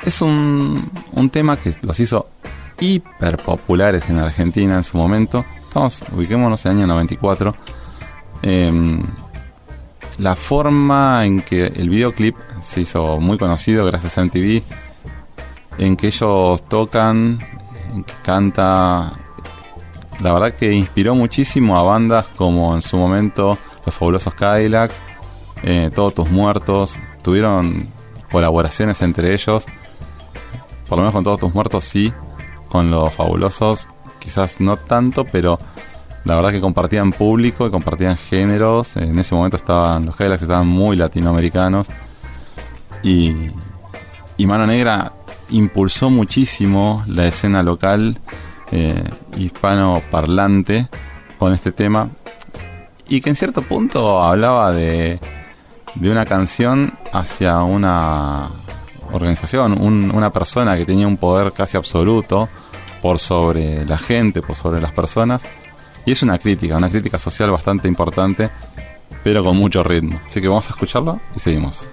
es 0.03 0.21
un, 0.21 0.91
un 1.13 1.31
tema 1.31 1.57
que 1.57 1.73
los 1.83 2.01
hizo 2.01 2.27
hiper 2.81 3.37
populares 3.37 4.09
en 4.11 4.19
Argentina 4.19 4.77
en 4.77 4.85
su 4.85 4.97
momento. 4.97 5.45
Estamos, 5.63 6.03
ubiquémonos 6.13 6.65
en 6.67 6.73
el 6.73 6.79
año 6.79 6.87
94. 6.89 7.55
Em, 8.43 9.01
la 10.19 10.37
forma 10.37 11.25
en 11.25 11.41
que 11.41 11.67
el 11.67 11.89
videoclip 11.89 12.37
se 12.63 12.83
hizo 12.83 13.21
muy 13.21 13.39
conocido 13.39 13.87
gracias 13.87 14.19
a 14.19 14.23
MTV, 14.23 14.63
en 15.79 15.97
que 15.97 16.09
ellos 16.09 16.63
tocan, 16.69 17.39
en 17.95 18.05
que 18.05 18.15
canta, 18.23 19.13
la 20.21 20.33
verdad 20.33 20.55
que 20.55 20.73
inspiró 20.73 21.15
muchísimo 21.15 21.79
a 21.79 21.83
bandas 21.83 22.27
como 22.37 22.75
en 22.75 22.83
su 22.83 22.97
momento 22.97 23.57
Los 23.87 23.95
Fabulosos 23.95 24.35
Cadillacs, 24.35 25.03
eh, 25.63 25.91
Todos 25.95 26.15
Tus 26.15 26.31
Muertos, 26.31 26.99
tuvieron 27.23 27.89
colaboraciones 28.31 29.01
entre 29.03 29.33
ellos, 29.33 29.65
por 30.89 30.99
lo 30.99 31.03
menos 31.03 31.15
con 31.15 31.25
Todos 31.25 31.41
Tus 31.41 31.55
Muertos 31.55 31.85
sí, 31.85 32.13
con 32.71 32.91
los 32.91 33.13
fabulosos, 33.13 33.89
quizás 34.21 34.61
no 34.61 34.77
tanto, 34.77 35.25
pero 35.25 35.59
la 36.25 36.37
verdad 36.37 36.53
que 36.53 36.61
compartían 36.61 37.13
público 37.13 37.67
y 37.67 37.71
compartían 37.71 38.17
géneros. 38.17 38.97
En 38.97 39.19
ese 39.19 39.35
momento 39.35 39.57
estaban 39.57 40.07
los 40.07 40.17
Galaxy, 40.17 40.45
estaban 40.45 40.69
muy 40.69 40.97
latinoamericanos. 40.97 41.89
Y, 43.03 43.35
Mano 44.47 44.67
Negra 44.67 45.13
impulsó 45.51 46.09
muchísimo 46.09 47.05
la 47.07 47.27
escena 47.27 47.63
local 47.63 48.19
eh, 48.73 49.05
hispano 49.37 50.01
parlante 50.11 50.89
con 51.39 51.53
este 51.53 51.73
tema. 51.73 52.11
Y 53.09 53.21
que 53.21 53.31
en 53.31 53.37
cierto 53.37 53.63
punto 53.63 54.23
hablaba 54.23 54.73
de, 54.73 55.19
de 55.95 56.11
una 56.11 56.25
canción 56.25 56.95
hacia 57.13 57.59
una 57.63 58.49
organización, 59.13 59.81
un, 59.81 60.11
una 60.15 60.31
persona 60.31 60.77
que 60.77 60.85
tenía 60.85 61.07
un 61.07 61.17
poder 61.17 61.53
casi 61.53 61.77
absoluto 61.77 62.49
por 63.03 63.19
sobre 63.19 63.85
la 63.85 63.99
gente, 63.99 64.43
por 64.43 64.57
sobre 64.57 64.81
las 64.81 64.93
personas. 64.93 65.45
Y 66.07 66.13
es 66.13 66.23
una 66.23 66.39
crítica, 66.39 66.77
una 66.77 66.91
crítica 66.91 67.19
social 67.19 67.51
bastante 67.51 67.89
importante, 67.89 68.49
pero 69.23 69.45
con 69.45 69.57
mucho 69.57 69.83
ritmo. 69.83 70.21
Así 70.27 70.41
que 70.41 70.49
vamos 70.49 70.67
a 70.69 70.71
escucharlo 70.71 71.21
y 71.37 71.41
seguimos. 71.41 71.89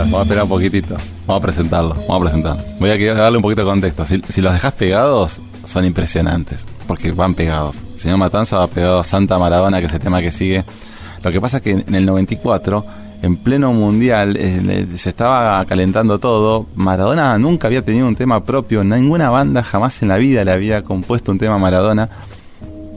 vamos 0.00 0.20
a 0.20 0.22
esperar 0.22 0.44
un 0.44 0.48
poquitito. 0.48 0.96
Vamos 1.26 1.42
a 1.42 1.46
presentarlo, 1.46 1.94
vamos 1.94 2.16
a 2.16 2.20
presentarlo. 2.20 2.62
Voy 2.80 2.90
a 2.90 3.14
darle 3.14 3.36
un 3.38 3.42
poquito 3.42 3.62
de 3.62 3.68
contexto. 3.68 4.06
Si, 4.06 4.40
los 4.40 4.52
dejas 4.52 4.72
pegados, 4.72 5.40
son 5.64 5.84
impresionantes, 5.84 6.66
porque 6.86 7.12
van 7.12 7.34
pegados. 7.34 7.76
El 7.94 8.00
señor 8.00 8.18
Matanza 8.18 8.58
va 8.58 8.66
pegado 8.66 9.00
a 9.00 9.04
Santa 9.04 9.38
Maradona, 9.38 9.80
que 9.80 9.86
es 9.86 9.92
el 9.92 10.00
tema 10.00 10.20
que 10.20 10.30
sigue. 10.30 10.64
Lo 11.22 11.30
que 11.30 11.40
pasa 11.40 11.58
es 11.58 11.62
que 11.62 11.70
en 11.70 11.94
el 11.94 12.04
94, 12.04 12.84
en 13.22 13.36
pleno 13.36 13.72
mundial, 13.72 14.36
eh, 14.36 14.86
se 14.96 15.10
estaba 15.10 15.64
calentando 15.66 16.18
todo. 16.18 16.66
Maradona 16.74 17.38
nunca 17.38 17.68
había 17.68 17.82
tenido 17.82 18.08
un 18.08 18.16
tema 18.16 18.44
propio, 18.44 18.82
ninguna 18.82 19.30
banda 19.30 19.62
jamás 19.62 20.02
en 20.02 20.08
la 20.08 20.16
vida 20.16 20.44
le 20.44 20.50
había 20.50 20.82
compuesto 20.82 21.30
un 21.30 21.38
tema 21.38 21.54
a 21.54 21.58
Maradona. 21.58 22.08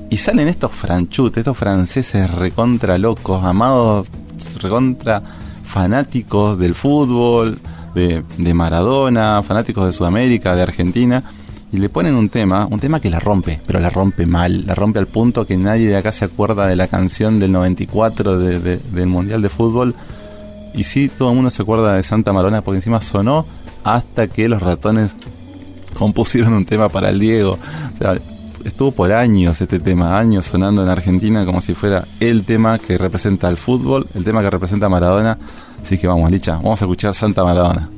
Y 0.10 0.18
salen 0.18 0.48
estos 0.48 0.72
franchutes, 0.72 1.40
estos 1.40 1.58
franceses 1.58 2.32
recontra 2.32 2.98
locos, 2.98 3.44
amados 3.44 4.08
recontra 4.62 5.22
fanáticos 5.80 6.58
del 6.58 6.74
fútbol, 6.74 7.60
de, 7.94 8.24
de 8.38 8.54
Maradona, 8.54 9.44
fanáticos 9.44 9.86
de 9.86 9.92
Sudamérica, 9.92 10.56
de 10.56 10.62
Argentina, 10.62 11.22
y 11.74 11.80
le 11.80 11.90
ponen 11.90 12.16
un 12.16 12.30
tema, 12.30 12.66
un 12.66 12.80
tema 12.80 13.02
que 13.02 13.10
la 13.10 13.20
rompe, 13.20 13.60
pero 13.68 13.82
la 13.82 13.90
rompe 13.90 14.26
mal, 14.26 14.66
la 14.66 14.74
rompe 14.74 15.00
al 15.00 15.08
punto 15.08 15.46
que 15.46 15.58
nadie 15.58 15.90
de 15.90 15.98
acá 15.98 16.14
se 16.14 16.24
acuerda 16.24 16.66
de 16.68 16.78
la 16.78 16.88
canción 16.88 17.40
del 17.40 17.52
94 17.52 18.40
de- 18.40 18.60
de- 18.62 18.78
del 18.78 19.08
Mundial 19.08 19.42
de 19.42 19.50
Fútbol. 19.50 19.96
Y 20.74 20.86
sí, 20.86 21.10
todo 21.10 21.30
el 21.32 21.36
mundo 21.36 21.52
se 21.52 21.62
acuerda 21.64 21.96
de 21.96 22.04
Santa 22.04 22.32
Maradona 22.32 22.62
porque 22.62 22.78
encima 22.78 23.02
sonó 23.02 23.46
hasta 23.84 24.28
que 24.30 24.48
los 24.48 24.62
ratones 24.62 25.18
compusieron 26.00 26.54
un 26.54 26.66
tema 26.66 26.88
para 26.88 27.10
el 27.10 27.20
Diego. 27.20 27.60
O 27.94 27.98
sea, 27.98 28.18
estuvo 28.64 28.92
por 28.94 29.12
años 29.12 29.60
este 29.60 29.80
tema, 29.80 30.18
años 30.18 30.46
sonando 30.46 30.84
en 30.84 30.90
Argentina 30.90 31.46
como 31.46 31.60
si 31.60 31.74
fuera 31.74 32.06
el 32.22 32.46
tema 32.46 32.80
que 32.80 32.98
representa 32.98 33.50
el 33.50 33.58
fútbol, 33.58 34.08
el 34.16 34.24
tema 34.24 34.42
que 34.42 34.50
representa 34.50 34.86
a 34.86 34.90
Maradona. 34.90 35.38
Así 35.82 35.98
que 35.98 36.08
vamos, 36.08 36.30
Licha, 36.32 36.56
vamos 36.56 36.82
a 36.82 36.86
escuchar 36.86 37.14
Santa 37.14 37.44
Maradona. 37.44 37.90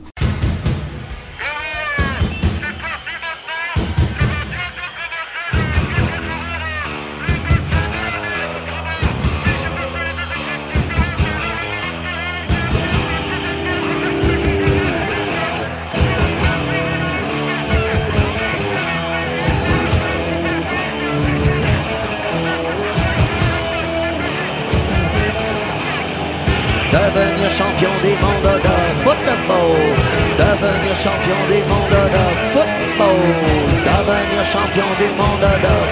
On 34.80 34.94
demande 35.02 35.40
d'autres. 35.40 35.87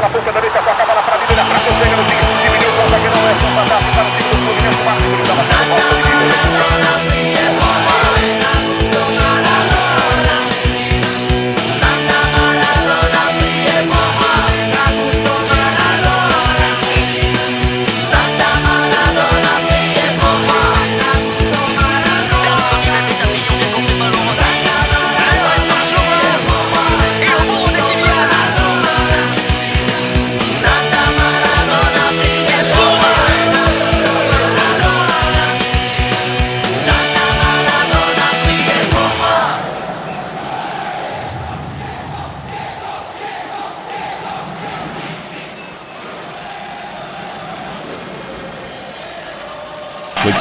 la 0.00 0.08
punta 0.12 0.37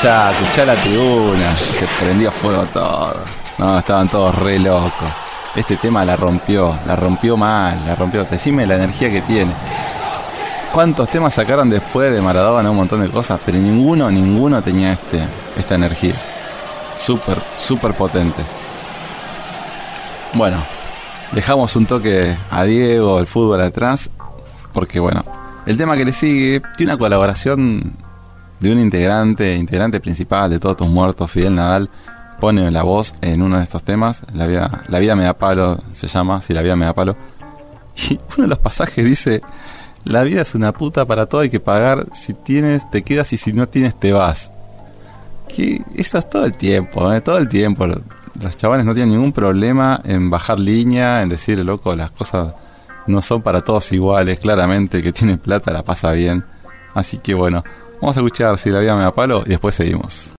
Escuchá, 0.08 0.32
escuchá 0.32 0.66
la 0.66 0.76
tribuna. 0.76 1.58
Se 1.58 1.86
prendió 2.00 2.32
fuego 2.32 2.64
todo. 2.72 3.14
No, 3.58 3.78
estaban 3.78 4.08
todos 4.08 4.34
re 4.36 4.58
locos. 4.58 5.10
Este 5.54 5.76
tema 5.76 6.06
la 6.06 6.16
rompió, 6.16 6.80
la 6.88 6.96
rompió 6.96 7.36
mal, 7.36 7.84
la 7.86 7.94
rompió. 7.94 8.24
Decime 8.24 8.66
la 8.66 8.76
energía 8.76 9.12
que 9.12 9.22
tiene. 9.24 9.52
¿Cuántos 10.72 11.10
temas 11.10 11.34
sacaron 11.34 11.70
después 11.70 12.14
de 12.14 12.22
Maradona? 12.22 12.72
Un 12.72 12.78
montón 12.78 13.02
de 13.02 13.10
cosas, 13.10 13.38
pero 13.46 13.58
ninguno, 13.58 14.10
ninguno 14.10 14.62
tenía 14.62 14.94
este, 14.94 15.28
esta 15.58 15.76
energía. 15.76 16.16
Súper, 16.96 17.42
súper 17.58 17.94
potente. 17.94 18.44
Bueno, 20.36 20.56
dejamos 21.34 21.76
un 21.76 21.86
toque 21.86 22.38
a 22.50 22.64
Diego, 22.64 23.20
el 23.20 23.28
fútbol 23.28 23.60
atrás, 23.60 24.10
porque 24.72 25.02
bueno, 25.02 25.26
el 25.66 25.76
tema 25.76 25.98
que 25.98 26.06
le 26.06 26.14
sigue 26.14 26.62
tiene 26.78 26.94
una 26.94 26.98
colaboración 26.98 28.07
de 28.60 28.72
un 28.72 28.80
integrante, 28.80 29.56
integrante 29.56 30.00
principal 30.00 30.50
de 30.50 30.60
Todos 30.60 30.78
tus 30.78 30.88
muertos, 30.88 31.30
Fidel 31.30 31.56
Nadal, 31.56 31.90
pone 32.40 32.70
la 32.72 32.84
voz 32.84 33.14
en 33.22 33.42
uno 33.42 33.58
de 33.58 33.64
estos 33.64 33.84
temas, 33.84 34.24
La 34.34 34.48
vida, 34.48 34.84
la 34.88 35.00
vida 35.00 35.16
me 35.16 35.24
da 35.24 35.38
palo, 35.38 35.78
se 35.94 36.08
llama, 36.08 36.42
si 36.42 36.54
la 36.54 36.62
vida 36.62 36.76
me 36.76 36.86
da 36.86 36.94
palo. 36.94 37.16
Y 38.10 38.20
uno 38.36 38.44
de 38.44 38.48
los 38.48 38.60
pasajes 38.60 39.04
dice, 39.04 39.42
la 40.04 40.24
vida 40.24 40.42
es 40.42 40.56
una 40.56 40.72
puta 40.72 41.06
para 41.06 41.26
todo, 41.26 41.42
hay 41.42 41.50
que 41.50 41.60
pagar, 41.60 42.08
si 42.14 42.34
tienes 42.34 42.90
te 42.92 43.02
quedas 43.02 43.34
y 43.34 43.38
si 43.38 43.54
no 43.54 43.68
tienes 43.68 44.00
te 44.00 44.14
vas. 44.14 44.52
Que 45.48 45.82
eso 45.96 46.18
es 46.18 46.30
todo 46.30 46.46
el 46.46 46.56
tiempo, 46.56 47.12
¿eh? 47.12 47.22
todo 47.22 47.38
el 47.38 47.48
tiempo. 47.48 47.88
Los 47.88 48.58
chavales 48.58 48.86
no 48.86 48.94
tienen 48.94 49.14
ningún 49.14 49.32
problema 49.32 50.00
en 50.04 50.30
bajar 50.30 50.60
línea, 50.60 51.22
en 51.22 51.30
decir, 51.30 51.58
loco, 51.66 51.96
las 51.96 52.12
cosas 52.12 52.54
no 53.08 53.22
son 53.22 53.42
para 53.42 53.62
todos 53.64 53.92
iguales. 53.92 54.40
Claramente 54.40 55.02
que 55.02 55.12
tiene 55.12 55.38
plata 55.38 55.72
la 55.72 55.84
pasa 55.84 56.12
bien. 56.12 56.44
Así 56.94 57.18
que 57.18 57.34
bueno, 57.34 57.64
Vamos 58.02 58.16
a 58.18 58.20
escuchar 58.20 58.58
si 58.58 58.70
la 58.70 58.80
vida 58.80 58.96
me 58.96 59.02
da 59.02 59.12
palo 59.12 59.44
y 59.46 59.50
después 59.50 59.76
seguimos. 59.76 60.32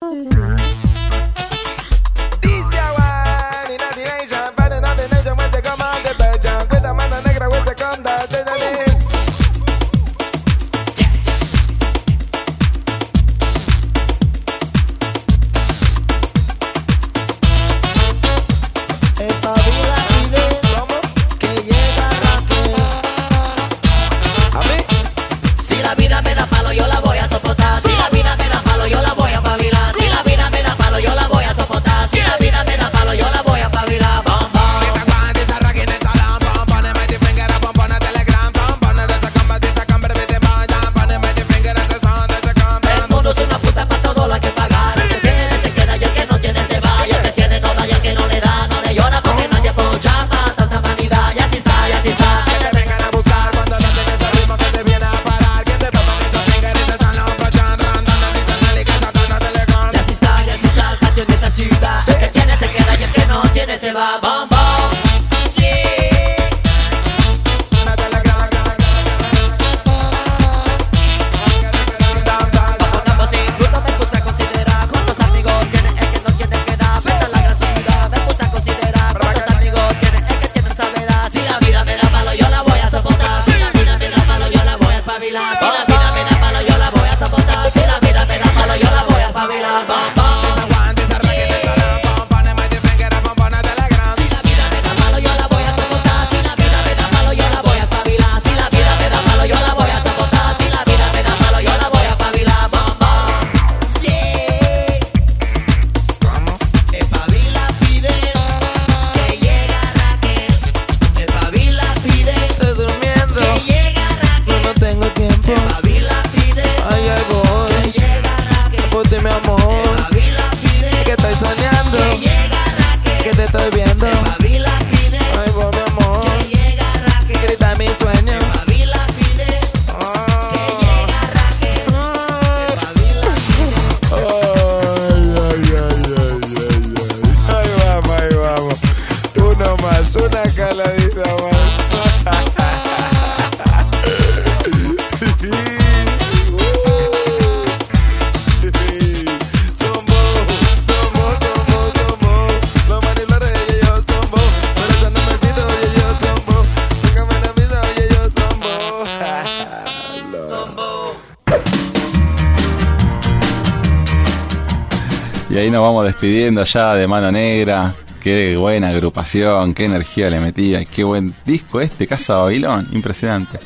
ahí 165.69 165.73
nos 165.73 165.83
vamos 165.83 166.07
despidiendo 166.07 166.65
ya 166.65 166.95
de 166.95 167.07
Mano 167.07 167.31
Negra. 167.31 167.95
Qué 168.23 168.57
buena 168.57 168.89
agrupación, 168.89 169.75
qué 169.75 169.85
energía 169.85 170.31
le 170.31 170.41
metía, 170.41 170.81
y 170.81 170.87
qué 170.87 171.05
buen 171.05 171.35
disco 171.45 171.83
este, 171.83 172.07
Casa 172.07 172.37
Babilón, 172.37 172.89
impresionante. 172.93 173.59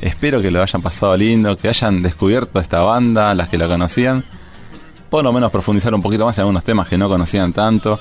Espero 0.00 0.40
que 0.40 0.52
lo 0.52 0.62
hayan 0.62 0.80
pasado 0.82 1.16
lindo, 1.16 1.56
que 1.56 1.68
hayan 1.68 2.00
descubierto 2.00 2.60
esta 2.60 2.82
banda, 2.82 3.34
las 3.34 3.48
que 3.48 3.58
la 3.58 3.66
conocían. 3.66 4.24
Por 5.10 5.24
lo 5.24 5.32
menos 5.32 5.50
profundizar 5.50 5.92
un 5.92 6.00
poquito 6.00 6.26
más 6.26 6.38
en 6.38 6.42
algunos 6.42 6.62
temas 6.62 6.86
que 6.86 6.96
no 6.96 7.08
conocían 7.08 7.52
tanto. 7.52 7.98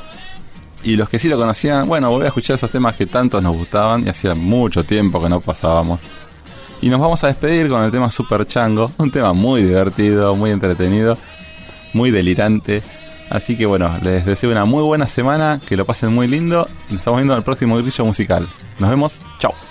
Y 0.83 0.95
los 0.95 1.09
que 1.09 1.17
sí 1.17 1.27
lo 1.27 1.39
conocían, 1.39 1.87
bueno, 1.87 2.11
volver 2.11 2.25
a 2.25 2.27
escuchar 2.27 2.57
esos 2.57 2.69
temas 2.69 2.95
que 2.95 3.07
tantos 3.07 3.41
nos 3.41 3.57
gustaban 3.57 4.05
y 4.05 4.09
hacía 4.09 4.35
mucho 4.35 4.83
tiempo 4.83 5.19
que 5.19 5.29
no 5.29 5.41
pasábamos. 5.41 5.99
Y 6.79 6.89
nos 6.89 6.99
vamos 6.99 7.23
a 7.23 7.27
despedir 7.27 7.69
con 7.69 7.83
el 7.83 7.89
tema 7.89 8.11
Super 8.11 8.45
Chango, 8.45 8.91
un 8.99 9.09
tema 9.09 9.33
muy 9.33 9.63
divertido, 9.63 10.35
muy 10.35 10.51
entretenido, 10.51 11.17
muy 11.93 12.11
delirante, 12.11 12.83
Así 13.29 13.57
que 13.57 13.65
bueno, 13.65 13.97
les 14.01 14.25
deseo 14.25 14.51
una 14.51 14.65
muy 14.65 14.83
buena 14.83 15.07
semana, 15.07 15.59
que 15.67 15.75
lo 15.75 15.85
pasen 15.85 16.13
muy 16.13 16.27
lindo 16.27 16.67
y 16.89 16.93
nos 16.93 16.99
estamos 17.01 17.19
viendo 17.19 17.33
en 17.33 17.39
el 17.39 17.43
próximo 17.43 17.77
grillo 17.77 18.05
musical. 18.05 18.47
Nos 18.79 18.89
vemos, 18.89 19.21
chao. 19.39 19.66